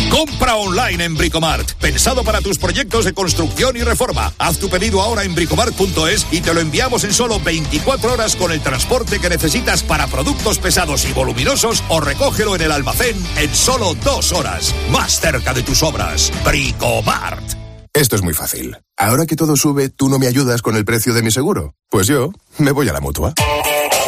[0.10, 1.72] Compra online en Bricomart.
[1.74, 4.34] Pensado para tus proyectos de construcción y reforma.
[4.38, 8.52] Haz tu pedido ahora en bricomart.es y te lo enviamos en solo 24 horas con
[8.52, 13.54] el transporte que necesitas para productos pesados y voluminosos o recógelo en el almacén en
[13.54, 14.74] solo dos horas.
[14.90, 16.32] Más cerca de tus obras.
[16.46, 17.58] Bricomart.
[17.94, 18.78] Esto es muy fácil.
[18.96, 21.74] Ahora que todo sube, ¿tú no me ayudas con el precio de mi seguro?
[21.90, 23.34] Pues yo me voy a la mutua.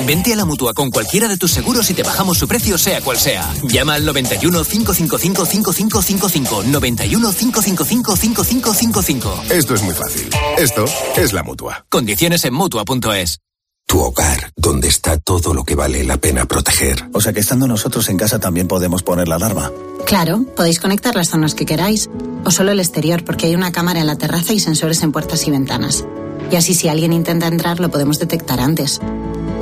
[0.05, 3.01] Vente a la mutua con cualquiera de tus seguros y te bajamos su precio, sea
[3.01, 3.53] cual sea.
[3.63, 6.63] Llama al 91 555 5555.
[6.63, 9.43] 91 555 5555.
[9.49, 10.29] Esto es muy fácil.
[10.57, 10.85] Esto
[11.17, 11.85] es la mutua.
[11.89, 13.39] Condiciones en mutua.es.
[13.85, 17.09] Tu hogar, donde está todo lo que vale la pena proteger.
[17.11, 19.71] O sea que estando nosotros en casa también podemos poner la alarma.
[20.05, 22.07] Claro, podéis conectar las zonas que queráis.
[22.45, 25.47] O solo el exterior, porque hay una cámara en la terraza y sensores en puertas
[25.47, 26.05] y ventanas.
[26.51, 29.01] Y así si alguien intenta entrar lo podemos detectar antes.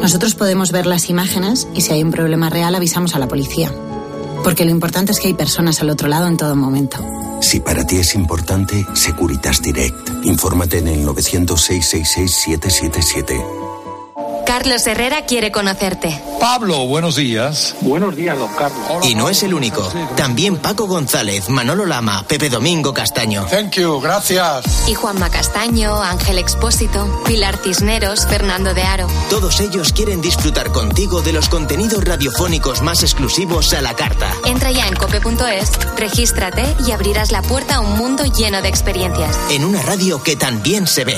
[0.01, 3.73] Nosotros podemos ver las imágenes y si hay un problema real avisamos a la policía.
[4.43, 7.03] Porque lo importante es que hay personas al otro lado en todo momento.
[7.41, 10.09] Si para ti es importante, Securitas Direct.
[10.23, 13.66] Infórmate en el 900-666-777.
[14.47, 16.21] Carlos Herrera quiere conocerte.
[16.39, 17.75] Pablo, buenos días.
[17.81, 19.05] Buenos días, don Carlos.
[19.05, 19.81] Y no es el único.
[20.15, 23.45] También Paco González, Manolo Lama, Pepe Domingo Castaño.
[23.47, 24.87] Thank you, gracias.
[24.87, 29.07] Y Juanma Castaño, Ángel Expósito, Pilar Cisneros, Fernando de Aro.
[29.29, 34.31] Todos ellos quieren disfrutar contigo de los contenidos radiofónicos más exclusivos a la carta.
[34.45, 39.37] Entra ya en cope.es, regístrate y abrirás la puerta a un mundo lleno de experiencias.
[39.49, 41.17] En una radio que también se ve.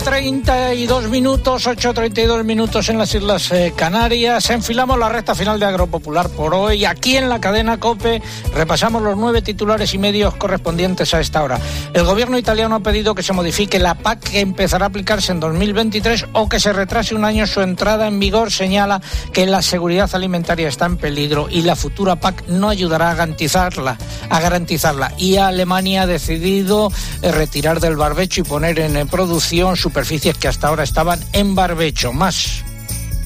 [0.00, 4.48] 9.32 minutos, 8.32 minutos en las Islas eh, Canarias.
[4.50, 6.84] Enfilamos la recta final de Agropopular por hoy.
[6.84, 8.22] Aquí en la cadena COPE
[8.54, 11.58] repasamos los nueve titulares y medios correspondientes a esta hora.
[11.94, 15.40] El gobierno italiano ha pedido que se modifique la PAC que empezará a aplicarse en
[15.40, 18.52] 2023 o que se retrase un año su entrada en vigor.
[18.52, 19.00] Señala
[19.32, 23.98] que la seguridad alimentaria está en peligro y la futura PAC no ayudará a garantizarla.
[24.30, 25.12] A garantizarla.
[25.18, 30.46] Y Alemania ha decidido eh, retirar del barbecho y poner en eh, producción superficies que
[30.46, 32.12] hasta ahora estaban en barbecho.
[32.12, 32.67] Más.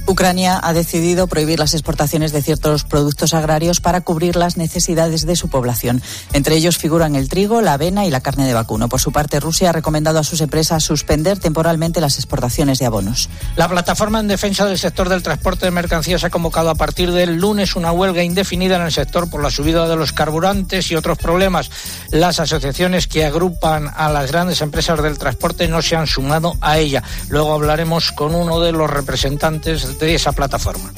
[0.07, 5.37] Ucrania ha decidido prohibir las exportaciones de ciertos productos agrarios para cubrir las necesidades de
[5.37, 6.03] su población.
[6.33, 8.89] Entre ellos figuran el trigo, la avena y la carne de vacuno.
[8.89, 13.29] Por su parte, Rusia ha recomendado a sus empresas suspender temporalmente las exportaciones de abonos.
[13.57, 17.37] La plataforma en defensa del sector del transporte de mercancías ha convocado a partir del
[17.37, 21.19] lunes una huelga indefinida en el sector por la subida de los carburantes y otros
[21.19, 21.71] problemas.
[22.11, 26.79] Las asociaciones que agrupan a las grandes empresas del transporte no se han sumado a
[26.79, 27.03] ella.
[27.29, 30.93] Luego hablaremos con uno de los representantes de esa plataforma.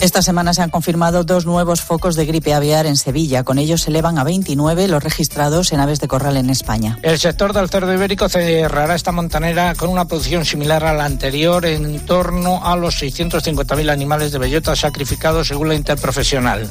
[0.00, 3.44] Esta semana se han confirmado dos nuevos focos de gripe aviar en Sevilla.
[3.44, 6.98] Con ellos se elevan a 29 los registrados en aves de corral en España.
[7.02, 11.64] El sector del cerdo ibérico cerrará esta montanera con una producción similar a la anterior
[11.64, 16.68] en torno a los 650.000 animales de bellota sacrificados según la interprofesional.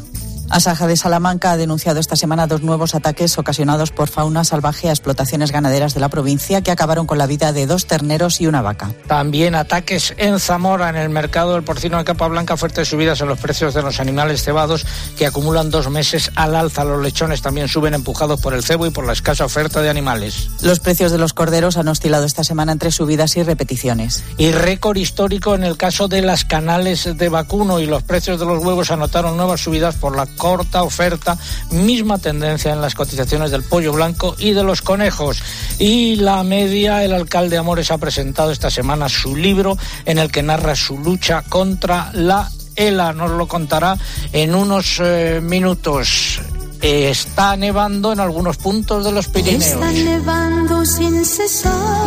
[0.49, 4.91] Asaja de Salamanca ha denunciado esta semana dos nuevos ataques ocasionados por fauna salvaje a
[4.91, 8.61] explotaciones ganaderas de la provincia que acabaron con la vida de dos terneros y una
[8.61, 8.91] vaca.
[9.07, 13.27] También ataques en Zamora, en el mercado del porcino de capa blanca, fuertes subidas en
[13.27, 14.85] los precios de los animales cebados
[15.17, 16.85] que acumulan dos meses al alza.
[16.85, 20.49] Los lechones también suben empujados por el cebo y por la escasa oferta de animales.
[20.61, 24.23] Los precios de los corderos han oscilado esta semana entre subidas y repeticiones.
[24.37, 28.45] Y récord histórico en el caso de las canales de vacuno y los precios de
[28.45, 31.37] los huevos anotaron nuevas subidas por la corta oferta,
[31.71, 35.41] misma tendencia en las cotizaciones del pollo blanco y de los conejos.
[35.79, 40.43] Y la media, el alcalde Amores ha presentado esta semana su libro en el que
[40.43, 43.97] narra su lucha contra la Ela nos lo contará
[44.33, 46.41] en unos eh, minutos.
[46.81, 49.63] Está nevando en algunos puntos de los Pirineos.
[49.63, 52.04] Está nevando sin cesar.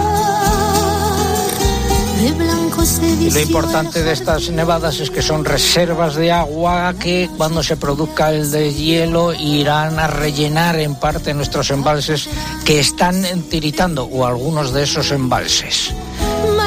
[3.20, 7.76] Y lo importante de estas nevadas es que son reservas de agua que cuando se
[7.76, 12.28] produzca el de hielo irán a rellenar en parte nuestros embalses
[12.64, 15.92] que están tiritando o algunos de esos embalses.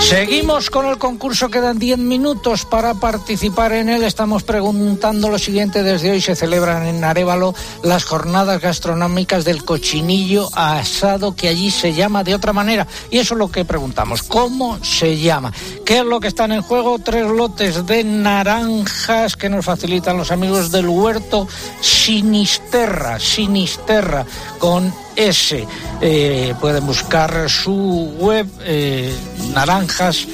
[0.01, 4.03] Seguimos con el concurso, quedan 10 minutos para participar en él.
[4.03, 10.49] Estamos preguntando lo siguiente, desde hoy se celebran en Arevalo las jornadas gastronómicas del cochinillo
[10.53, 12.87] asado, que allí se llama de otra manera.
[13.09, 15.53] Y eso es lo que preguntamos, ¿cómo se llama?
[15.85, 16.99] ¿Qué es lo que están en juego?
[16.99, 21.47] Tres lotes de naranjas que nos facilitan los amigos del huerto
[21.79, 24.25] Sinisterra, Sinisterra,
[24.59, 25.65] con S.
[26.01, 29.15] Eh, pueden buscar su web, eh,
[29.53, 30.27] Naranjas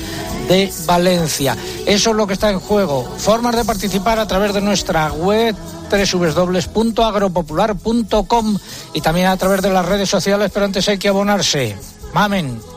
[0.47, 1.55] de Valencia.
[1.85, 3.07] Eso es lo que está en juego.
[3.17, 5.55] Formas de participar a través de nuestra web
[5.89, 8.57] www.agropopular.com
[8.93, 11.77] y también a través de las redes sociales, pero antes hay que abonarse.
[12.13, 12.76] Mamen.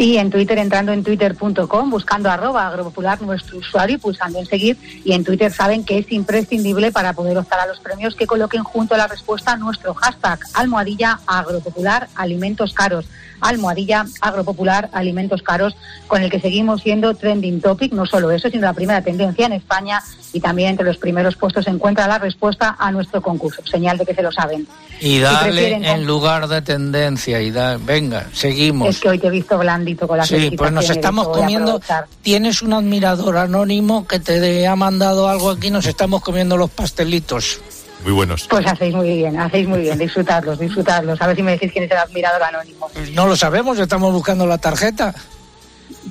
[0.00, 4.78] Sí, en Twitter entrando en twitter.com, buscando arroba agropopular nuestro usuario y pulsando en seguir.
[5.04, 8.64] Y en Twitter saben que es imprescindible para poder optar a los premios que coloquen
[8.64, 13.04] junto a la respuesta nuestro hashtag almohadilla agropopular alimentos caros.
[13.40, 15.76] Almohadilla agropopular alimentos caros,
[16.06, 17.92] con el que seguimos siendo trending topic.
[17.92, 21.64] No solo eso, sino la primera tendencia en España y también entre los primeros puestos
[21.64, 23.62] se encuentra la respuesta a nuestro concurso.
[23.66, 24.66] Señal de que se lo saben.
[25.00, 27.40] Y dale en lugar de tendencia.
[27.40, 28.88] y da, Venga, seguimos.
[28.88, 31.80] Es que hoy te he visto blandito con las Sí, pues nos estamos comiendo.
[32.22, 35.70] Tienes un admirador anónimo que te ha mandado algo aquí.
[35.70, 37.60] Nos estamos comiendo los pastelitos.
[38.04, 38.46] Muy buenos.
[38.48, 41.20] Pues hacéis muy bien, hacéis muy bien, disfrutarlos, disfrutarlos.
[41.20, 42.90] A ver si me decís quién es el admirador anónimo.
[43.12, 45.14] No lo sabemos, estamos buscando la tarjeta.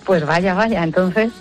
[0.06, 1.32] Pues vaya, vaya, entonces.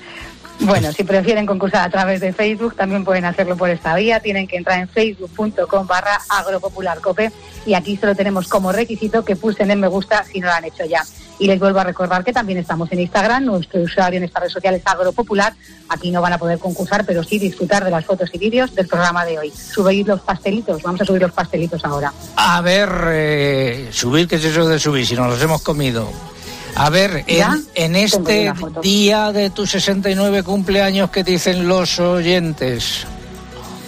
[0.61, 4.21] Bueno, si prefieren concursar a través de Facebook, también pueden hacerlo por esta vía.
[4.21, 7.31] Tienen que entrar en facebook.com barra agropopularcope
[7.65, 10.65] y aquí solo tenemos como requisito que pulsen en me gusta si no lo han
[10.65, 11.05] hecho ya.
[11.39, 14.49] Y les vuelvo a recordar que también estamos en Instagram, nuestro usuario en esta red
[14.49, 15.55] social es agropopular.
[15.89, 18.89] Aquí no van a poder concursar, pero sí disfrutar de las fotos y vídeos del
[18.89, 19.53] programa de hoy.
[19.53, 22.13] Subid los pastelitos, vamos a subir los pastelitos ahora.
[22.37, 25.07] A ver, eh, subir, ¿qué es eso de subir?
[25.07, 26.11] Si nos los hemos comido.
[26.75, 33.05] A ver, en, en este día de tus 69 cumpleaños, ¿qué dicen los oyentes?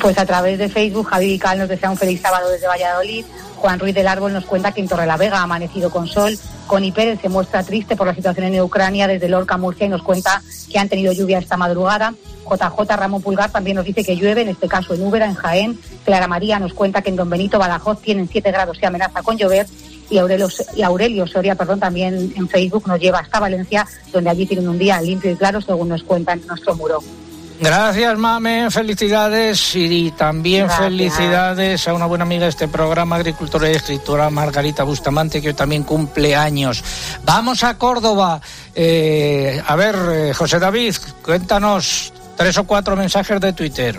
[0.01, 3.24] Pues a través de Facebook, Javi Vical nos desea un feliz sábado desde Valladolid.
[3.57, 6.36] Juan Ruiz del Árbol nos cuenta que en Torrelavega ha amanecido con sol.
[6.66, 10.02] Connie Pérez se muestra triste por la situación en Ucrania desde Lorca, Murcia, y nos
[10.02, 12.14] cuenta que han tenido lluvia esta madrugada.
[12.44, 15.78] JJ Ramón Pulgar también nos dice que llueve, en este caso en Úbeda, en Jaén.
[16.04, 19.36] Clara María nos cuenta que en Don Benito, Badajoz, tienen 7 grados y amenaza con
[19.36, 19.66] llover.
[20.08, 20.48] Y Aurelio,
[20.84, 25.00] Aurelio Soria, perdón, también en Facebook nos lleva hasta Valencia, donde allí tienen un día
[25.00, 27.00] limpio y claro, según nos cuenta en nuestro muro.
[27.61, 30.82] Gracias, Mame, felicidades y también Gracias.
[30.86, 35.54] felicidades a una buena amiga de este programa, agricultora y escritora Margarita Bustamante, que hoy
[35.54, 36.82] también cumple años.
[37.22, 38.40] Vamos a Córdoba.
[38.74, 43.98] Eh, a ver, eh, José David, cuéntanos tres o cuatro mensajes de Twitter.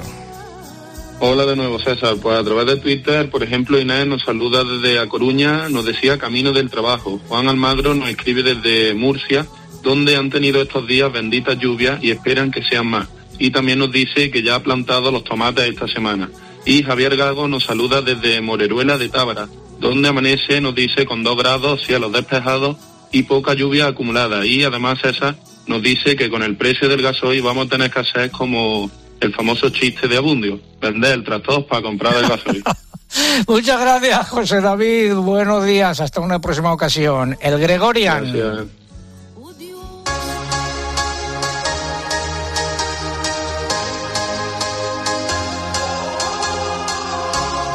[1.20, 2.16] Hola de nuevo, César.
[2.20, 6.18] Pues a través de Twitter, por ejemplo, Inés nos saluda desde A Coruña, nos decía
[6.18, 7.22] Camino del Trabajo.
[7.28, 9.46] Juan Almagro nos escribe desde Murcia,
[9.84, 13.08] donde han tenido estos días benditas lluvias y esperan que sean más.
[13.42, 16.30] Y también nos dice que ya ha plantado los tomates esta semana.
[16.64, 19.48] Y Javier Gago nos saluda desde Moreruela de Tábara,
[19.80, 22.78] donde amanece, nos dice, con dos grados, cielos despejados
[23.12, 24.46] y poca lluvia acumulada.
[24.46, 25.36] Y además César
[25.66, 29.34] nos dice que con el precio del gasoil vamos a tener que hacer como el
[29.34, 32.64] famoso chiste de Abundio, vender el tractor para comprar el gasoil.
[33.48, 35.16] Muchas gracias, José David.
[35.16, 36.00] Buenos días.
[36.00, 37.36] Hasta una próxima ocasión.
[37.42, 38.32] El Gregorian.
[38.32, 38.81] Gracias.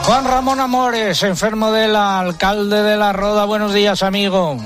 [0.07, 3.45] Juan Ramón Amores, enfermo del alcalde de la Roda.
[3.45, 4.57] Buenos días, amigo.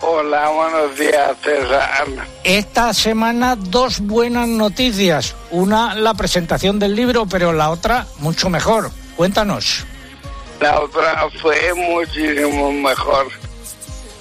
[0.00, 2.06] Hola, buenos días, César.
[2.44, 5.36] Esta semana dos buenas noticias.
[5.50, 8.90] Una, la presentación del libro, pero la otra, mucho mejor.
[9.16, 9.84] Cuéntanos.
[10.60, 13.26] La otra fue muchísimo mejor.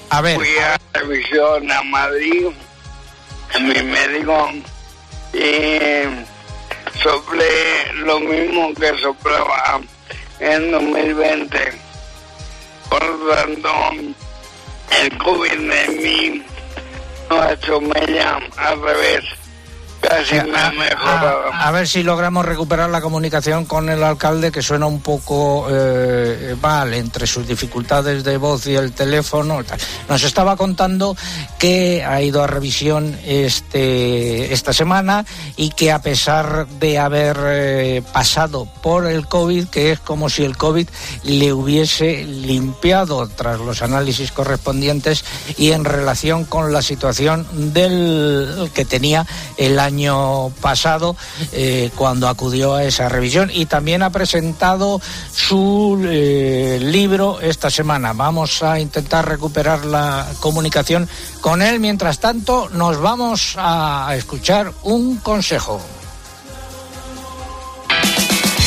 [0.09, 0.35] A ver.
[0.35, 2.47] Fui a la revisión a Madrid,
[3.55, 4.49] a mi médico,
[5.31, 9.79] y soplé lo mismo que soplaba
[10.39, 11.57] en 2020.
[12.89, 13.69] Por tanto,
[15.01, 16.43] el COVID de mí
[17.29, 19.38] no ha hecho mella al revés.
[19.99, 21.53] Casi me ha mejorado.
[21.53, 25.67] A, a ver si logramos recuperar la comunicación con el alcalde, que suena un poco
[25.69, 29.63] eh, mal entre sus dificultades de voz y el teléfono.
[29.63, 29.79] tal.
[30.07, 31.15] Nos estaba contando
[31.57, 35.25] que ha ido a revisión este, esta semana
[35.55, 40.43] y que a pesar de haber eh, pasado por el COVID, que es como si
[40.43, 40.87] el COVID
[41.23, 45.23] le hubiese limpiado tras los análisis correspondientes
[45.57, 49.25] y en relación con la situación del que tenía
[49.57, 49.88] el año
[50.61, 51.15] pasado
[51.51, 58.13] eh, cuando acudió a esa revisión y también ha presentado su eh, libro esta semana.
[58.13, 61.07] Vamos a intentar recuperar la comunicación
[61.41, 61.79] con él.
[61.79, 65.81] Mientras tanto, nos vamos a escuchar un consejo.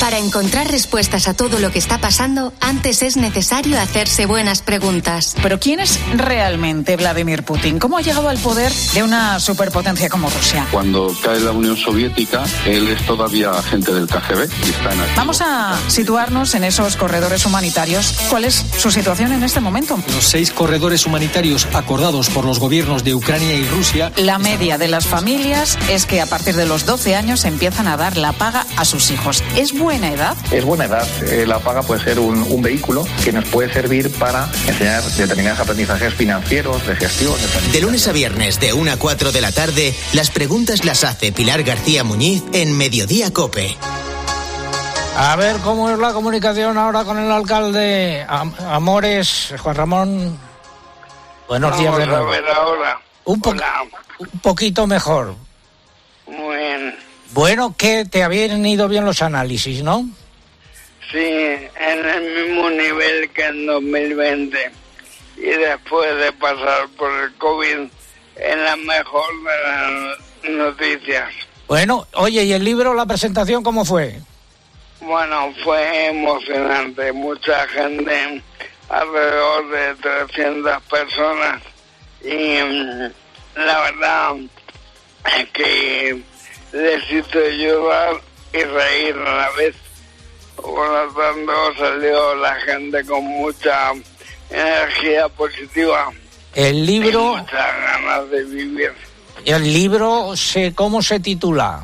[0.02, 5.36] Para encontrar respuestas a todo lo que está pasando, antes es necesario hacerse buenas preguntas.
[5.40, 7.78] Pero ¿quién es realmente Vladimir Putin?
[7.78, 10.66] ¿Cómo ha llegado al poder de una superpotencia como Rusia?
[10.72, 15.16] Cuando cae la Unión Soviética, él es todavía agente del KGB y está en activo.
[15.18, 18.16] Vamos a situarnos en esos corredores humanitarios.
[18.28, 19.96] ¿Cuál es su situación en este momento?
[20.12, 24.10] Los seis corredores humanitarios acordados por los gobiernos de Ucrania y Rusia.
[24.16, 27.96] La media de las familias es que a partir de los 12 años empiezan a
[27.96, 29.44] dar la paga a sus hijos.
[29.54, 30.36] ¿Es buena edad?
[30.50, 31.06] Es buena edad.
[31.24, 35.60] Eh, la paga puede ser un, un vehículo que nos puede servir para enseñar determinados
[35.60, 37.34] aprendizajes financieros, de gestión.
[37.72, 41.30] De lunes a viernes, de 1 a 4 de la tarde, las preguntas las hace
[41.30, 43.76] Pilar García Muñiz en Mediodía Cope.
[45.18, 50.38] A ver cómo es la comunicación ahora con el alcalde Am- Amores, Juan Ramón.
[51.48, 52.98] Buenos días de a ver ahora.
[53.24, 53.54] Un, po-
[54.20, 55.34] un poquito mejor.
[56.26, 56.96] Muy bien.
[57.32, 60.06] Bueno, que te habían ido bien los análisis, ¿no?
[61.10, 64.70] Sí, en el mismo nivel que en 2020.
[65.38, 67.88] Y después de pasar por el COVID,
[68.36, 71.32] en la mejor de las noticias.
[71.66, 74.20] Bueno, oye, ¿y el libro, la presentación, cómo fue?
[75.00, 77.12] Bueno, fue emocionante.
[77.12, 78.42] Mucha gente,
[78.90, 81.62] alrededor de 300 personas.
[82.22, 83.10] Y mm,
[83.56, 84.36] la verdad
[85.38, 86.22] es que
[86.74, 88.20] hizo llorar
[88.52, 89.74] y reír a la vez.
[90.56, 93.92] Por tanto, salió la gente con mucha
[94.50, 96.10] energía positiva
[96.54, 97.50] El y libro, muchas
[97.82, 98.92] ganas de vivir.
[99.44, 101.82] el libro, se, ¿cómo se titula?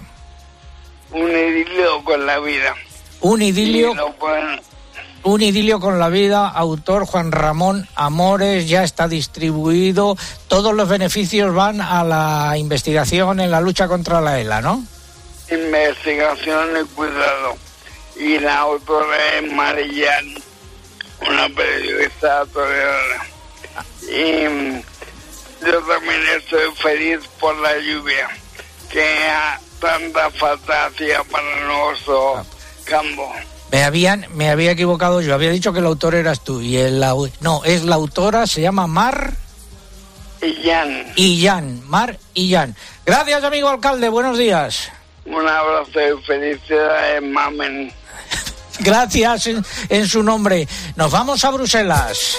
[1.10, 2.74] Un idilio con la vida.
[3.20, 4.60] Un idilio, Y lo pueden-
[5.24, 10.16] un idilio con la vida, autor Juan Ramón Amores, ya está distribuido.
[10.48, 14.84] Todos los beneficios van a la investigación en la lucha contra la ELA, ¿no?
[15.50, 17.56] investigación y cuidado.
[18.16, 20.34] Y la autora es Marillán,
[21.26, 23.26] una periodista torera.
[24.02, 24.42] Y
[25.64, 28.28] yo también estoy feliz por la lluvia,
[28.90, 32.44] que a tanta falta hacía para nuestro
[32.84, 33.32] campo.
[33.70, 37.04] Me habían, me había equivocado yo, había dicho que el autor eras tú y el
[37.40, 39.34] no, es la autora, se llama Mar
[40.40, 42.74] Y Jan, y Jan, Mar y Jan.
[43.04, 44.90] Gracias, amigo alcalde, buenos días.
[45.26, 47.92] un abrazo y felicidades, mamen.
[48.80, 50.66] Gracias en, en su nombre.
[50.96, 52.36] Nos vamos a Bruselas.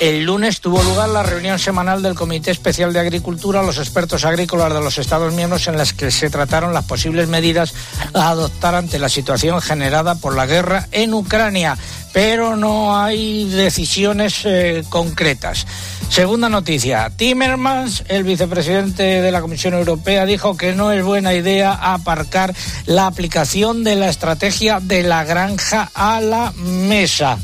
[0.00, 4.72] El lunes tuvo lugar la reunión semanal del Comité Especial de Agricultura, los expertos agrícolas
[4.72, 7.74] de los Estados miembros, en las que se trataron las posibles medidas
[8.14, 11.76] a adoptar ante la situación generada por la guerra en Ucrania.
[12.12, 15.66] Pero no hay decisiones eh, concretas.
[16.10, 17.10] Segunda noticia.
[17.16, 22.54] Timmermans, el vicepresidente de la Comisión Europea, dijo que no es buena idea aparcar
[22.86, 27.36] la aplicación de la estrategia de la granja a la mesa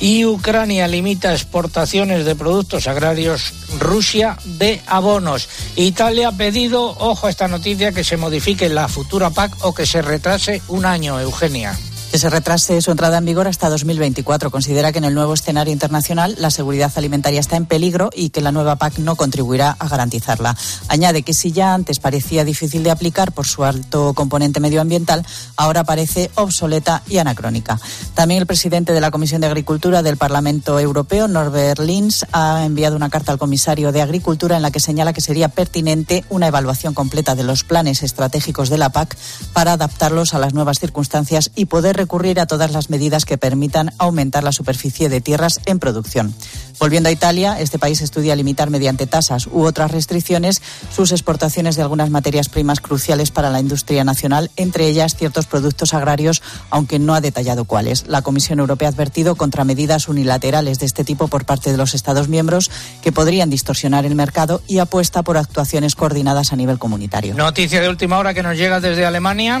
[0.00, 5.48] y Ucrania limita exportaciones de productos agrarios, Rusia de abonos.
[5.76, 9.86] Italia ha pedido, ojo a esta noticia, que se modifique la futura PAC o que
[9.86, 11.76] se retrase un año, Eugenia.
[12.16, 14.50] Que se retrase su entrada en vigor hasta 2024.
[14.50, 18.40] Considera que en el nuevo escenario internacional la seguridad alimentaria está en peligro y que
[18.40, 20.56] la nueva PAC no contribuirá a garantizarla.
[20.88, 25.26] Añade que si ya antes parecía difícil de aplicar por su alto componente medioambiental,
[25.58, 27.78] ahora parece obsoleta y anacrónica.
[28.14, 32.96] También el presidente de la Comisión de Agricultura del Parlamento Europeo, Norbert Lins, ha enviado
[32.96, 36.94] una carta al comisario de Agricultura en la que señala que sería pertinente una evaluación
[36.94, 39.18] completa de los planes estratégicos de la PAC
[39.52, 43.90] para adaptarlos a las nuevas circunstancias y poder recurrir a todas las medidas que permitan
[43.98, 46.32] aumentar la superficie de tierras en producción.
[46.78, 50.62] Volviendo a Italia, este país estudia limitar mediante tasas u otras restricciones
[50.94, 55.94] sus exportaciones de algunas materias primas cruciales para la industria nacional, entre ellas ciertos productos
[55.94, 58.06] agrarios, aunque no ha detallado cuáles.
[58.06, 61.92] La Comisión Europea ha advertido contra medidas unilaterales de este tipo por parte de los
[61.92, 62.70] Estados miembros
[63.02, 67.34] que podrían distorsionar el mercado y apuesta por actuaciones coordinadas a nivel comunitario.
[67.34, 69.60] Noticia de última hora que nos llega desde Alemania.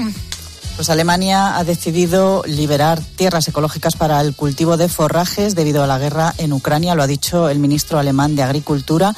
[0.76, 5.98] Pues Alemania ha decidido liberar tierras ecológicas para el cultivo de forrajes debido a la
[5.98, 9.14] guerra en Ucrania, lo ha dicho el ministro alemán de Agricultura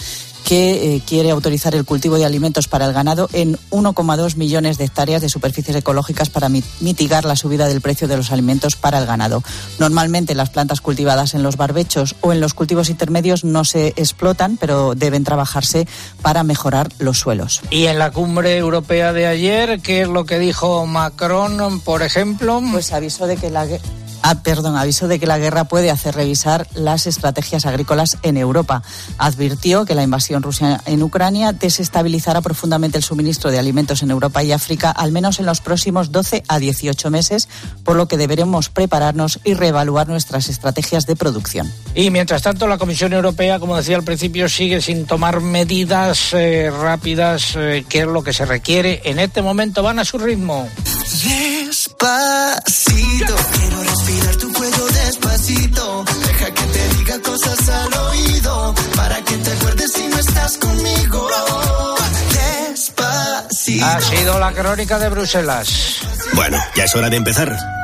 [0.49, 4.85] que eh, quiere autorizar el cultivo de alimentos para el ganado en 1,2 millones de
[4.87, 9.05] hectáreas de superficies ecológicas para mitigar la subida del precio de los alimentos para el
[9.05, 9.43] ganado.
[9.79, 14.57] Normalmente las plantas cultivadas en los barbechos o en los cultivos intermedios no se explotan,
[14.57, 15.87] pero deben trabajarse
[16.23, 17.61] para mejorar los suelos.
[17.69, 22.63] Y en la cumbre europea de ayer, ¿qué es lo que dijo Macron, por ejemplo?
[22.73, 23.67] Pues avisó de que la
[24.23, 28.83] Ah, perdón, aviso de que la guerra puede hacer revisar las estrategias agrícolas en Europa.
[29.17, 34.43] Advirtió que la invasión rusa en Ucrania desestabilizará profundamente el suministro de alimentos en Europa
[34.43, 37.49] y África, al menos en los próximos 12 a 18 meses,
[37.85, 41.73] por lo que deberemos prepararnos y reevaluar nuestras estrategias de producción.
[41.95, 46.71] Y mientras tanto, la Comisión Europea, como decía al principio, sigue sin tomar medidas eh,
[46.71, 49.01] rápidas, eh, que es lo que se requiere.
[49.05, 50.69] En este momento van a su ritmo.
[51.99, 56.05] Despacito, quiero respirar tu cuello despacito.
[56.27, 61.29] Deja que te diga cosas al oído, para que te acuerdes si no estás conmigo.
[62.69, 63.85] Despacito.
[63.85, 66.03] Ha sido la crónica de Bruselas.
[66.35, 67.78] Bueno, ya es hora de empezar.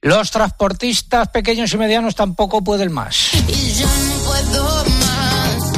[0.00, 3.34] Los transportistas pequeños y medianos tampoco pueden más.
[3.48, 5.72] Y ya no puedo más,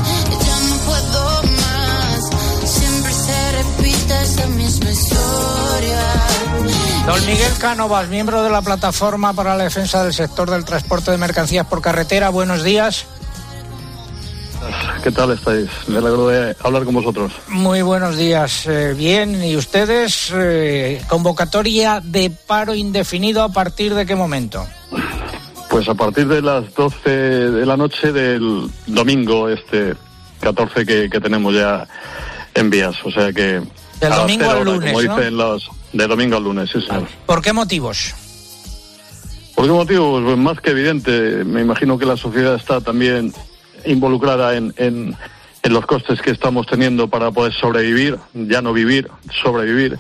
[0.46, 2.70] ya no puedo más.
[2.70, 6.02] Siempre se repite esa misma historia.
[7.06, 11.16] Don Miguel Cánovas, miembro de la Plataforma para la Defensa del Sector del Transporte de
[11.16, 13.06] Mercancías por Carretera, buenos días.
[15.02, 15.68] ¿Qué tal estáis?
[15.88, 17.32] Me alegro de hablar con vosotros.
[17.48, 18.66] Muy buenos días.
[18.66, 20.30] Eh, bien, ¿y ustedes?
[20.34, 24.66] Eh, convocatoria de paro indefinido a partir de qué momento?
[25.70, 29.94] Pues a partir de las 12 de la noche del domingo, este
[30.40, 31.86] 14 que, que tenemos ya
[32.54, 32.96] en vías.
[33.04, 33.62] O sea que.
[34.00, 35.16] Del domingo al hora, lunes, Como ¿no?
[35.16, 35.70] dicen los.
[35.94, 37.08] De domingo al lunes, sí, señor.
[37.24, 38.14] ¿Por qué motivos?
[39.54, 40.22] ¿Por qué motivo?
[40.22, 41.44] Pues más que evidente.
[41.44, 43.32] Me imagino que la sociedad está también
[43.86, 45.16] involucrada en, en,
[45.64, 49.08] los costes que estamos teniendo para poder sobrevivir, ya no vivir,
[49.42, 49.98] sobrevivir,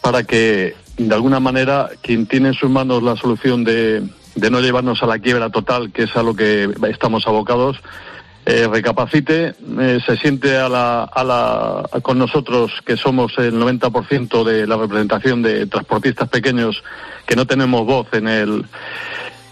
[0.00, 4.02] para que de alguna manera quien tiene en sus manos la solución de,
[4.34, 7.76] de no llevarnos a la quiebra total, que es a lo que estamos abocados,
[8.46, 14.42] eh, recapacite, eh, se siente a la, a la, con nosotros, que somos el 90%
[14.42, 16.82] de la representación de transportistas pequeños,
[17.26, 18.64] que no tenemos voz en el,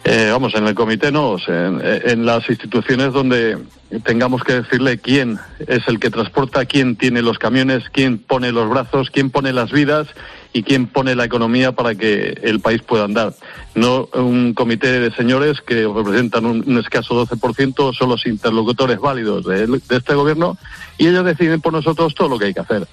[0.08, 3.58] eh, vamos, en el comité no, sea, en, las instituciones donde
[4.04, 8.70] tengamos que decirle quién es el que transporta, quién tiene los camiones, quién pone los
[8.70, 10.06] brazos, quién pone las vidas
[10.52, 13.34] y quién pone la economía para que el país pueda andar.
[13.74, 19.44] No un comité de señores que representan un, un escaso 12%, son los interlocutores válidos
[19.44, 20.56] de este gobierno
[20.98, 22.86] y ellos deciden por nosotros todo lo que hay que hacer.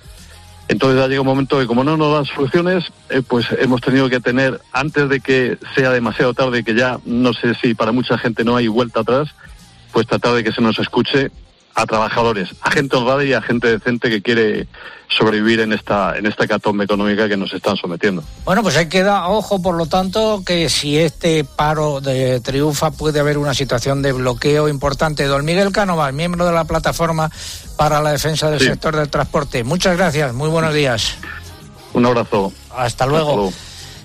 [0.68, 4.10] Entonces ya llega un momento que como no nos dan soluciones, eh, pues hemos tenido
[4.10, 8.18] que tener, antes de que sea demasiado tarde, que ya no sé si para mucha
[8.18, 9.30] gente no hay vuelta atrás,
[9.92, 11.32] pues tratar de que se nos escuche
[11.76, 14.68] a trabajadores, a gente honrada y a gente decente que quiere
[15.10, 18.24] sobrevivir en esta en esta catombe económica que nos están sometiendo.
[18.46, 22.92] Bueno, pues hay que dar ojo, por lo tanto, que si este paro de triunfa
[22.92, 25.26] puede haber una situación de bloqueo importante.
[25.26, 27.30] Don Miguel Cánovas, miembro de la Plataforma
[27.78, 28.66] para la Defensa del Sí.
[28.68, 29.64] Sector del Transporte.
[29.64, 31.16] Muchas gracias, muy buenos días.
[31.94, 32.52] Un abrazo.
[32.76, 33.52] Hasta luego.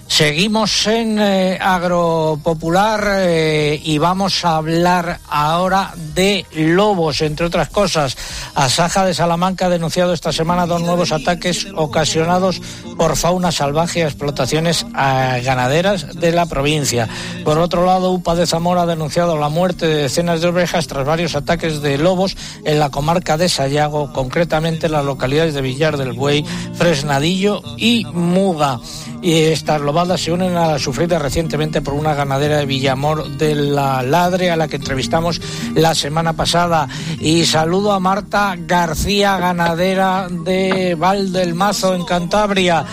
[0.09, 8.17] Seguimos en eh, Agropopular eh, y vamos a hablar ahora de lobos, entre otras cosas.
[8.55, 12.61] Asaja de Salamanca ha denunciado esta semana dos nuevos ataques ocasionados
[12.97, 17.09] por fauna salvaje a explotaciones ah, ganaderas de la provincia.
[17.45, 21.07] Por otro lado, UPA de Zamora ha denunciado la muerte de decenas de ovejas tras
[21.07, 25.97] varios ataques de lobos en la comarca de Sayago, concretamente en las localidades de Villar
[25.97, 26.45] del Buey,
[26.75, 28.81] Fresnadillo y Muga.
[29.21, 29.81] Y estas
[30.17, 34.57] se unen a la sufrida recientemente por una ganadera de Villamor de la Ladre, a
[34.57, 35.41] la que entrevistamos
[35.75, 36.89] la semana pasada.
[37.19, 42.85] Y saludo a Marta García, ganadera de Valdelmazo, en Cantabria.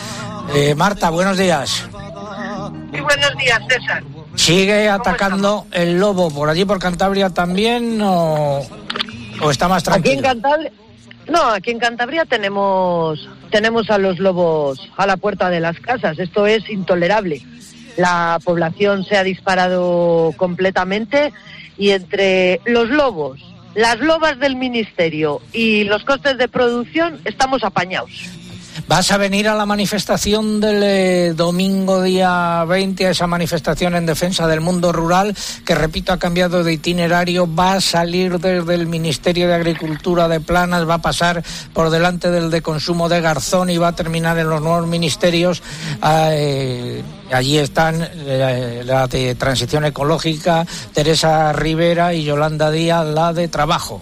[0.53, 1.84] Eh, Marta, buenos días.
[2.91, 4.03] Muy buenos días, César.
[4.36, 8.66] ¿Sigue atacando el lobo por allí, por Cantabria también, o,
[9.41, 10.16] o está más Aquí tranquilo?
[10.18, 10.72] en Cantabria,
[11.28, 16.20] no, aquí en Cantabria tenemos tenemos a los lobos a la puerta de las casas.
[16.20, 17.41] Esto es intolerable.
[17.95, 21.32] La población se ha disparado completamente
[21.78, 23.39] y entre los lobos,
[23.74, 28.12] las lobas del ministerio y los costes de producción estamos apañados.
[28.88, 34.05] ¿Vas a venir a la manifestación del eh, domingo día 20, a esa manifestación en
[34.05, 38.88] defensa del mundo rural, que repito ha cambiado de itinerario, va a salir desde el
[38.88, 41.41] Ministerio de Agricultura de Planas, va a pasar
[41.73, 45.63] por delante del de consumo de Garzón y va a terminar en los nuevos ministerios.
[46.03, 47.01] Eh,
[47.32, 54.01] allí están eh, la de Transición Ecológica, Teresa Rivera y Yolanda Díaz, la de Trabajo.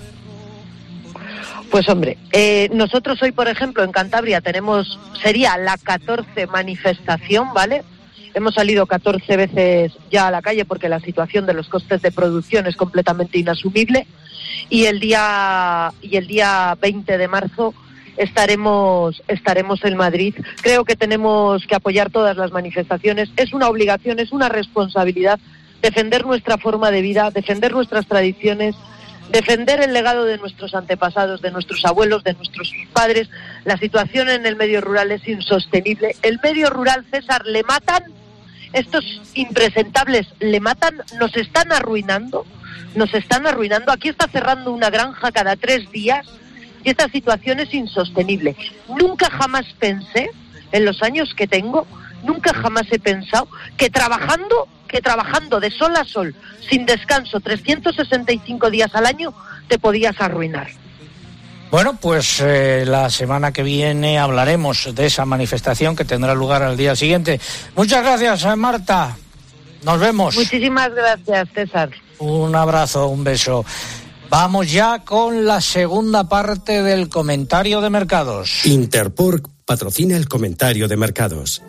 [1.74, 7.82] Pues hombre, eh, nosotros hoy, por ejemplo, en Cantabria tenemos, sería la 14 manifestación, ¿vale?
[8.36, 12.12] Hemos salido 14 veces ya a la calle porque la situación de los costes de
[12.12, 14.06] producción es completamente inasumible
[14.70, 17.74] y el día y el día 20 de marzo
[18.18, 20.36] estaremos estaremos en Madrid.
[20.62, 23.32] Creo que tenemos que apoyar todas las manifestaciones.
[23.36, 25.40] Es una obligación, es una responsabilidad
[25.84, 28.74] defender nuestra forma de vida, defender nuestras tradiciones,
[29.34, 33.30] defender el legado de nuestros antepasados, de nuestros abuelos, de nuestros padres.
[33.66, 36.16] La situación en el medio rural es insostenible.
[36.22, 38.04] El medio rural, César, le matan,
[38.74, 39.04] estos
[39.34, 42.46] impresentables le matan, nos están arruinando,
[42.94, 43.92] nos están arruinando.
[43.92, 46.28] Aquí está cerrando una granja cada tres días
[46.84, 48.56] y esta situación es insostenible.
[48.88, 50.30] Nunca jamás pensé,
[50.72, 51.88] en los años que tengo,
[52.24, 56.36] nunca jamás he pensado que trabajando que trabajando de sol a sol,
[56.70, 59.34] sin descanso, 365 días al año,
[59.68, 60.68] te podías arruinar.
[61.72, 66.78] Bueno, pues eh, la semana que viene hablaremos de esa manifestación que tendrá lugar al
[66.78, 67.42] día siguiente.
[67.76, 69.18] Muchas gracias, eh, Marta.
[69.82, 70.36] Nos vemos.
[70.36, 71.90] Muchísimas gracias, César.
[72.20, 73.66] Un abrazo, un beso.
[74.30, 78.64] Vamos ya con la segunda parte del comentario de mercados.
[78.68, 81.64] Interpork patrocina el comentario de mercados.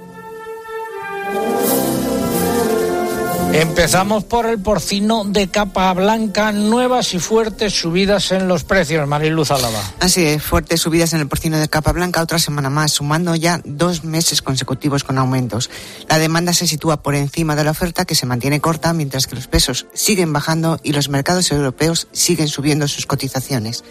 [3.54, 9.52] Empezamos por el porcino de capa blanca, nuevas y fuertes subidas en los precios, Mariluz
[9.52, 9.80] Álava.
[10.00, 13.60] Así es, fuertes subidas en el porcino de capa blanca otra semana más, sumando ya
[13.64, 15.70] dos meses consecutivos con aumentos.
[16.08, 19.36] La demanda se sitúa por encima de la oferta que se mantiene corta, mientras que
[19.36, 23.84] los pesos siguen bajando y los mercados europeos siguen subiendo sus cotizaciones.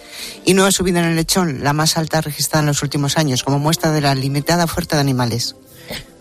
[0.43, 3.59] Y nueva subida en el lechón, la más alta registrada en los últimos años, como
[3.59, 5.55] muestra de la limitada oferta de animales.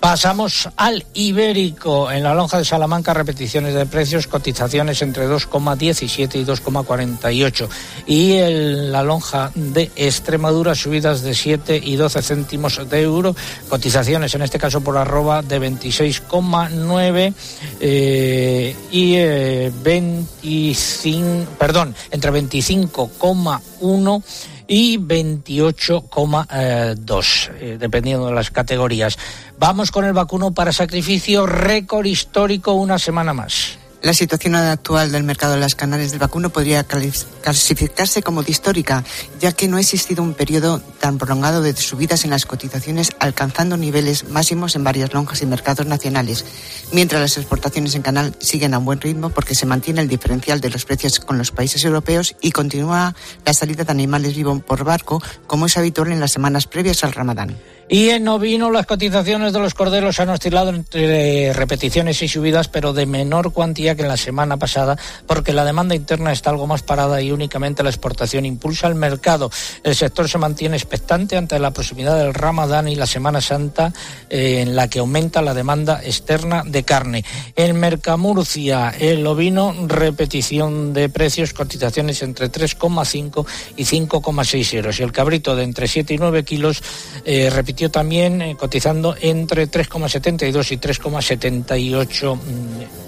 [0.03, 2.11] Pasamos al ibérico.
[2.11, 7.69] En la lonja de Salamanca, repeticiones de precios, cotizaciones entre 2,17 y 2,48.
[8.09, 13.37] Y en la lonja de Extremadura, subidas de 7 y 12 céntimos de euro.
[13.69, 17.33] Cotizaciones, en este caso por arroba, de 26,9
[17.79, 24.23] eh, y eh, 25, perdón, entre 25,1
[24.67, 29.17] y 28,2, eh, dependiendo de las categorías.
[29.59, 33.79] Vamos con el vacuno para sacrificio, récord histórico una semana más.
[34.03, 39.05] La situación actual del mercado de las canales del vacuno podría clasificarse como histórica,
[39.41, 43.77] ya que no ha existido un periodo tan prolongado de subidas en las cotizaciones, alcanzando
[43.77, 46.45] niveles máximos en varias lonjas y mercados nacionales,
[46.91, 50.61] mientras las exportaciones en canal siguen a un buen ritmo porque se mantiene el diferencial
[50.61, 53.15] de los precios con los países europeos y continúa
[53.47, 57.13] la salida de animales vivos por barco, como es habitual en las semanas previas al
[57.13, 57.57] Ramadán.
[57.89, 62.93] Y en ovino las cotizaciones de los corderos han oscilado entre repeticiones y subidas, pero
[62.93, 66.83] de menor cuantía que en la semana pasada, porque la demanda interna está algo más
[66.83, 69.51] parada y únicamente la exportación impulsa el mercado.
[69.83, 73.93] El sector se mantiene expectante ante la proximidad del Ramadán y la Semana Santa,
[74.30, 77.24] eh, en la que aumenta la demanda externa de carne.
[77.57, 85.01] En Mercamurcia, el ovino, repetición de precios, cotizaciones entre 3,5 y 5,6 euros.
[85.01, 86.83] Y el cabrito de entre 7 y 9 kilos,
[87.24, 87.51] eh,
[87.91, 92.41] también eh, cotizando entre 3,72 y 3,78 mm,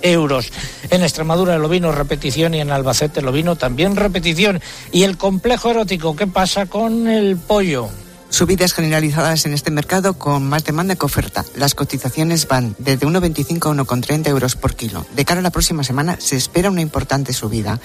[0.03, 0.51] euros.
[0.91, 4.61] En Extremadura el ovino repetición y en Albacete el ovino también repetición.
[4.93, 7.89] Y el complejo erótico, ¿qué pasa con el pollo?
[8.35, 11.45] Subidas generalizadas en este mercado con más demanda que oferta.
[11.55, 15.07] Las cotizaciones van desde 1,25 a 1,30 euros por kilo.
[15.15, 17.79] De cara a la próxima semana se espera una importante subida.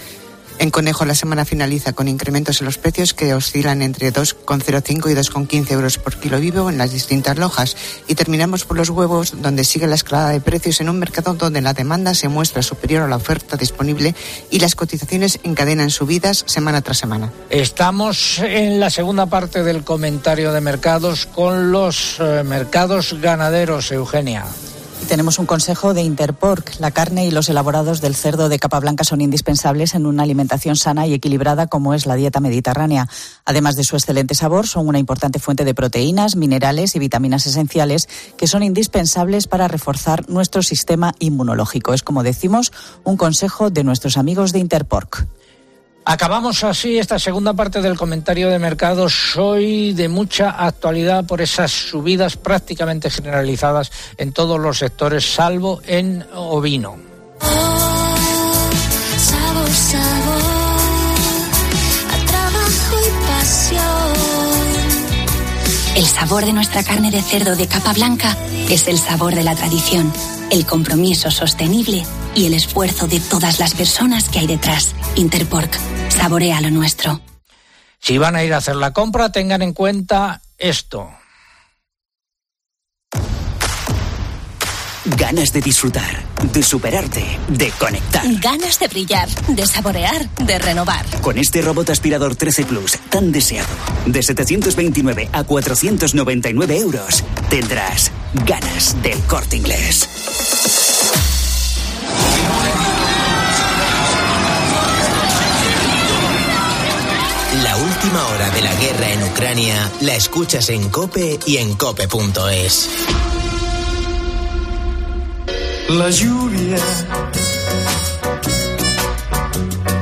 [0.59, 5.15] En Conejo la semana finaliza con incrementos en los precios que oscilan entre 2,05 y
[5.15, 7.77] 2,15 euros por kilo vivo en las distintas lojas.
[8.09, 11.61] Y terminamos por los huevos, donde sigue la escalada de precios en un mercado donde
[11.61, 14.13] la demanda se muestra superior a la oferta disponible
[14.51, 17.31] y las cotizaciones encadenan subidas semana tras semana.
[17.49, 24.45] Estamos en la segunda parte del comentario de mercados con los eh, mercados ganaderos, Eugenia.
[25.07, 26.79] Tenemos un consejo de Interpork.
[26.79, 30.75] La carne y los elaborados del cerdo de capa blanca son indispensables en una alimentación
[30.75, 33.07] sana y equilibrada como es la dieta mediterránea.
[33.43, 38.07] Además de su excelente sabor, son una importante fuente de proteínas, minerales y vitaminas esenciales
[38.37, 41.93] que son indispensables para reforzar nuestro sistema inmunológico.
[41.93, 42.71] Es, como decimos,
[43.03, 45.27] un consejo de nuestros amigos de Interpork.
[46.05, 51.71] Acabamos así esta segunda parte del comentario de mercados hoy de mucha actualidad por esas
[51.71, 56.97] subidas prácticamente generalizadas en todos los sectores, salvo en ovino.
[59.17, 59.69] Sabor,
[65.95, 68.37] El sabor de nuestra carne de cerdo de capa blanca
[68.69, 70.13] es el sabor de la tradición,
[70.51, 74.95] el compromiso sostenible y el esfuerzo de todas las personas que hay detrás.
[75.15, 75.77] Interpork,
[76.09, 77.19] saborea lo nuestro.
[77.99, 81.09] Si van a ir a hacer la compra, tengan en cuenta esto.
[85.05, 88.23] Ganas de disfrutar, de superarte, de conectar.
[88.39, 91.05] Ganas de brillar, de saborear, de renovar.
[91.21, 93.69] Con este robot aspirador 13 Plus tan deseado,
[94.05, 98.11] de 729 a 499 euros, tendrás
[98.45, 100.07] ganas del corte inglés.
[107.63, 112.89] La última hora de la guerra en Ucrania la escuchas en Cope y en cope.es.
[115.89, 116.77] La lluvia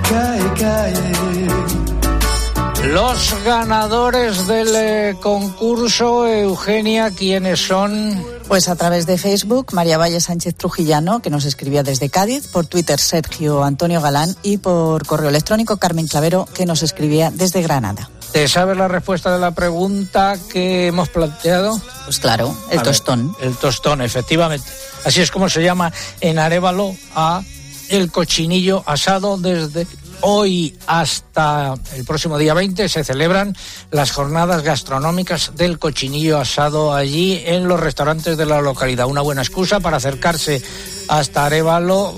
[0.10, 1.08] cae, cae.
[2.92, 8.22] Los ganadores del eh, concurso, Eugenia, ¿quiénes son?
[8.50, 12.66] Pues a través de Facebook, María Valle Sánchez Trujillano, que nos escribía desde Cádiz, por
[12.66, 18.10] Twitter, Sergio Antonio Galán, y por correo electrónico, Carmen Clavero, que nos escribía desde Granada.
[18.32, 21.80] ¿Te sabes la respuesta de la pregunta que hemos planteado?
[22.06, 23.36] Pues claro, el A ver, tostón.
[23.42, 24.68] el tostón, efectivamente.
[25.06, 27.42] Así es como se llama en Arevalo a
[27.90, 29.88] el cochinillo asado desde
[30.22, 33.56] hoy hasta el próximo día 20 se celebran
[33.92, 39.06] las jornadas gastronómicas del cochinillo asado allí en los restaurantes de la localidad.
[39.08, 40.62] Una buena excusa para acercarse
[41.08, 42.18] hasta Arevalo,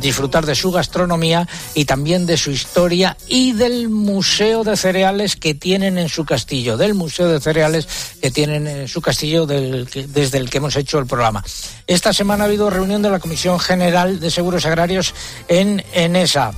[0.00, 5.54] disfrutar de su gastronomía y también de su historia y del museo de cereales que
[5.54, 7.88] tienen en su castillo, del museo de cereales
[8.20, 11.44] que tienen en su castillo desde el que hemos hecho el programa.
[11.86, 15.14] Esta semana ha habido reunión de la Comisión General de Seguros Agrarios
[15.48, 16.52] en Enesa.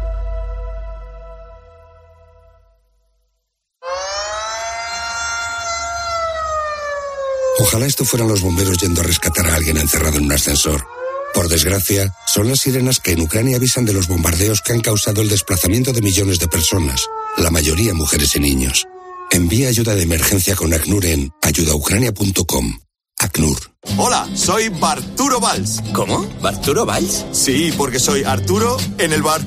[7.59, 10.87] Ojalá esto fueran los bomberos yendo a rescatar a alguien encerrado en un ascensor.
[11.35, 15.23] Por desgracia, son las sirenas que en Ucrania avisan de los bombardeos que han causado
[15.23, 18.87] el desplazamiento de millones de personas, la mayoría mujeres y niños.
[19.31, 22.81] Envía ayuda de emergencia con ACNUR en ayudaucrania.com.
[23.23, 23.57] ACNUR.
[23.99, 25.81] Hola, soy Barturo Valls.
[25.95, 26.27] ¿Cómo?
[26.41, 27.25] ¿Barturo Valls?
[27.31, 29.41] Sí, porque soy Arturo en el bar.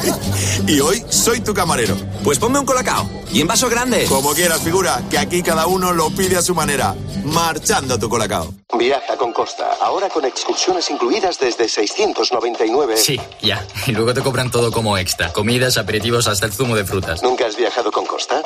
[0.68, 1.96] y hoy soy tu camarero.
[2.22, 3.08] Pues ponme un colacao.
[3.32, 4.04] Y en vaso grande.
[4.06, 6.94] Como quieras, figura, que aquí cada uno lo pide a su manera.
[7.24, 8.54] Marchando tu colacao.
[8.78, 12.96] Viaja con Costa, ahora con excursiones incluidas desde 699.
[12.96, 13.66] Sí, ya.
[13.86, 15.32] Y luego te cobran todo como extra.
[15.32, 17.22] Comidas, aperitivos, hasta el zumo de frutas.
[17.22, 18.42] ¿Nunca has viajado con Costa?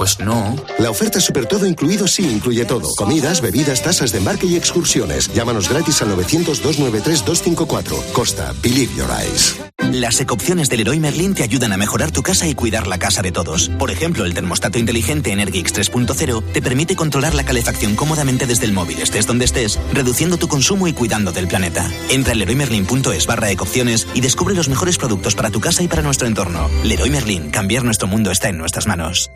[0.00, 0.56] Pues no.
[0.78, 2.88] La oferta Super Todo incluido sí incluye todo.
[2.96, 5.30] Comidas, bebidas, tasas de embarque y excursiones.
[5.34, 8.04] Llámanos gratis al 900 293 254.
[8.14, 9.60] Costa, believe your eyes.
[9.92, 13.20] Las ecopciones del Leroy Merlin te ayudan a mejorar tu casa y cuidar la casa
[13.20, 13.68] de todos.
[13.78, 18.72] Por ejemplo, el termostato inteligente Energix 3.0 te permite controlar la calefacción cómodamente desde el
[18.72, 21.86] móvil, estés donde estés, reduciendo tu consumo y cuidando del planeta.
[22.08, 26.00] Entra en leroymerlin.es barra ecopciones y descubre los mejores productos para tu casa y para
[26.00, 26.70] nuestro entorno.
[26.84, 29.30] Leroy Merlin, cambiar nuestro mundo está en nuestras manos.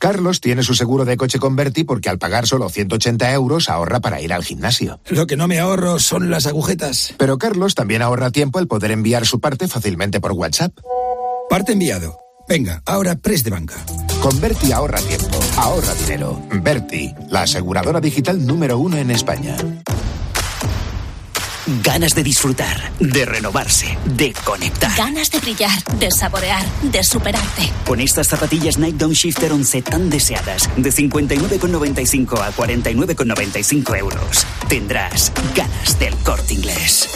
[0.00, 4.00] Carlos tiene su seguro de coche con Berti porque al pagar solo 180 euros ahorra
[4.00, 4.98] para ir al gimnasio.
[5.10, 7.12] Lo que no me ahorro son las agujetas.
[7.18, 10.72] Pero Carlos también ahorra tiempo al poder enviar su parte fácilmente por WhatsApp.
[11.50, 12.18] Parte enviado.
[12.48, 13.76] Venga, ahora press de banca.
[14.22, 16.42] Con Berti ahorra tiempo, ahorra dinero.
[16.50, 19.54] Berti, la aseguradora digital número uno en España.
[21.84, 24.90] Ganas de disfrutar, de renovarse, de conectar.
[24.96, 27.70] Ganas de brillar, de saborear, de superarte.
[27.86, 35.30] Con estas zapatillas Nike Down Shifter 11 tan deseadas, de 59,95 a 49,95 euros, tendrás
[35.54, 37.08] ganas del corte inglés.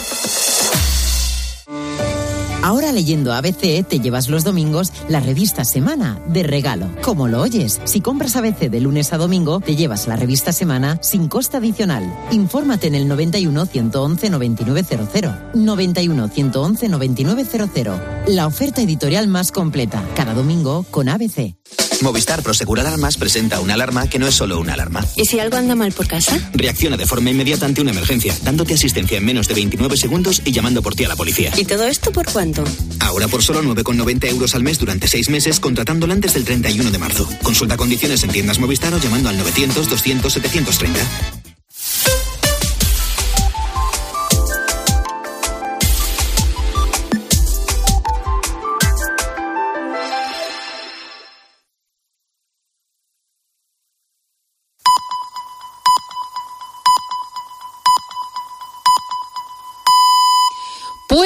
[2.65, 6.89] Ahora leyendo ABC te llevas los domingos la revista Semana de regalo.
[7.03, 10.97] Como lo oyes, si compras ABC de lunes a domingo, te llevas la revista Semana
[11.03, 12.11] sin coste adicional.
[12.31, 15.35] Infórmate en el 91 111 9900.
[15.53, 17.99] 91 111 9900.
[18.29, 21.53] La oferta editorial más completa, cada domingo con ABC.
[22.01, 25.05] Movistar Prosegur Alarmas presenta una alarma que no es solo una alarma.
[25.15, 26.37] ¿Y si algo anda mal por casa?
[26.53, 30.51] Reacciona de forma inmediata ante una emergencia, dándote asistencia en menos de 29 segundos y
[30.51, 31.51] llamando por ti a la policía.
[31.55, 32.54] ¿Y todo esto por cuánto?
[32.99, 36.97] Ahora por solo 9,90 euros al mes durante 6 meses, contratándola antes del 31 de
[36.97, 37.27] marzo.
[37.43, 41.45] Consulta condiciones en tiendas Movistar o llamando al 900 200 730.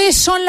[0.09, 0.47] Pues son las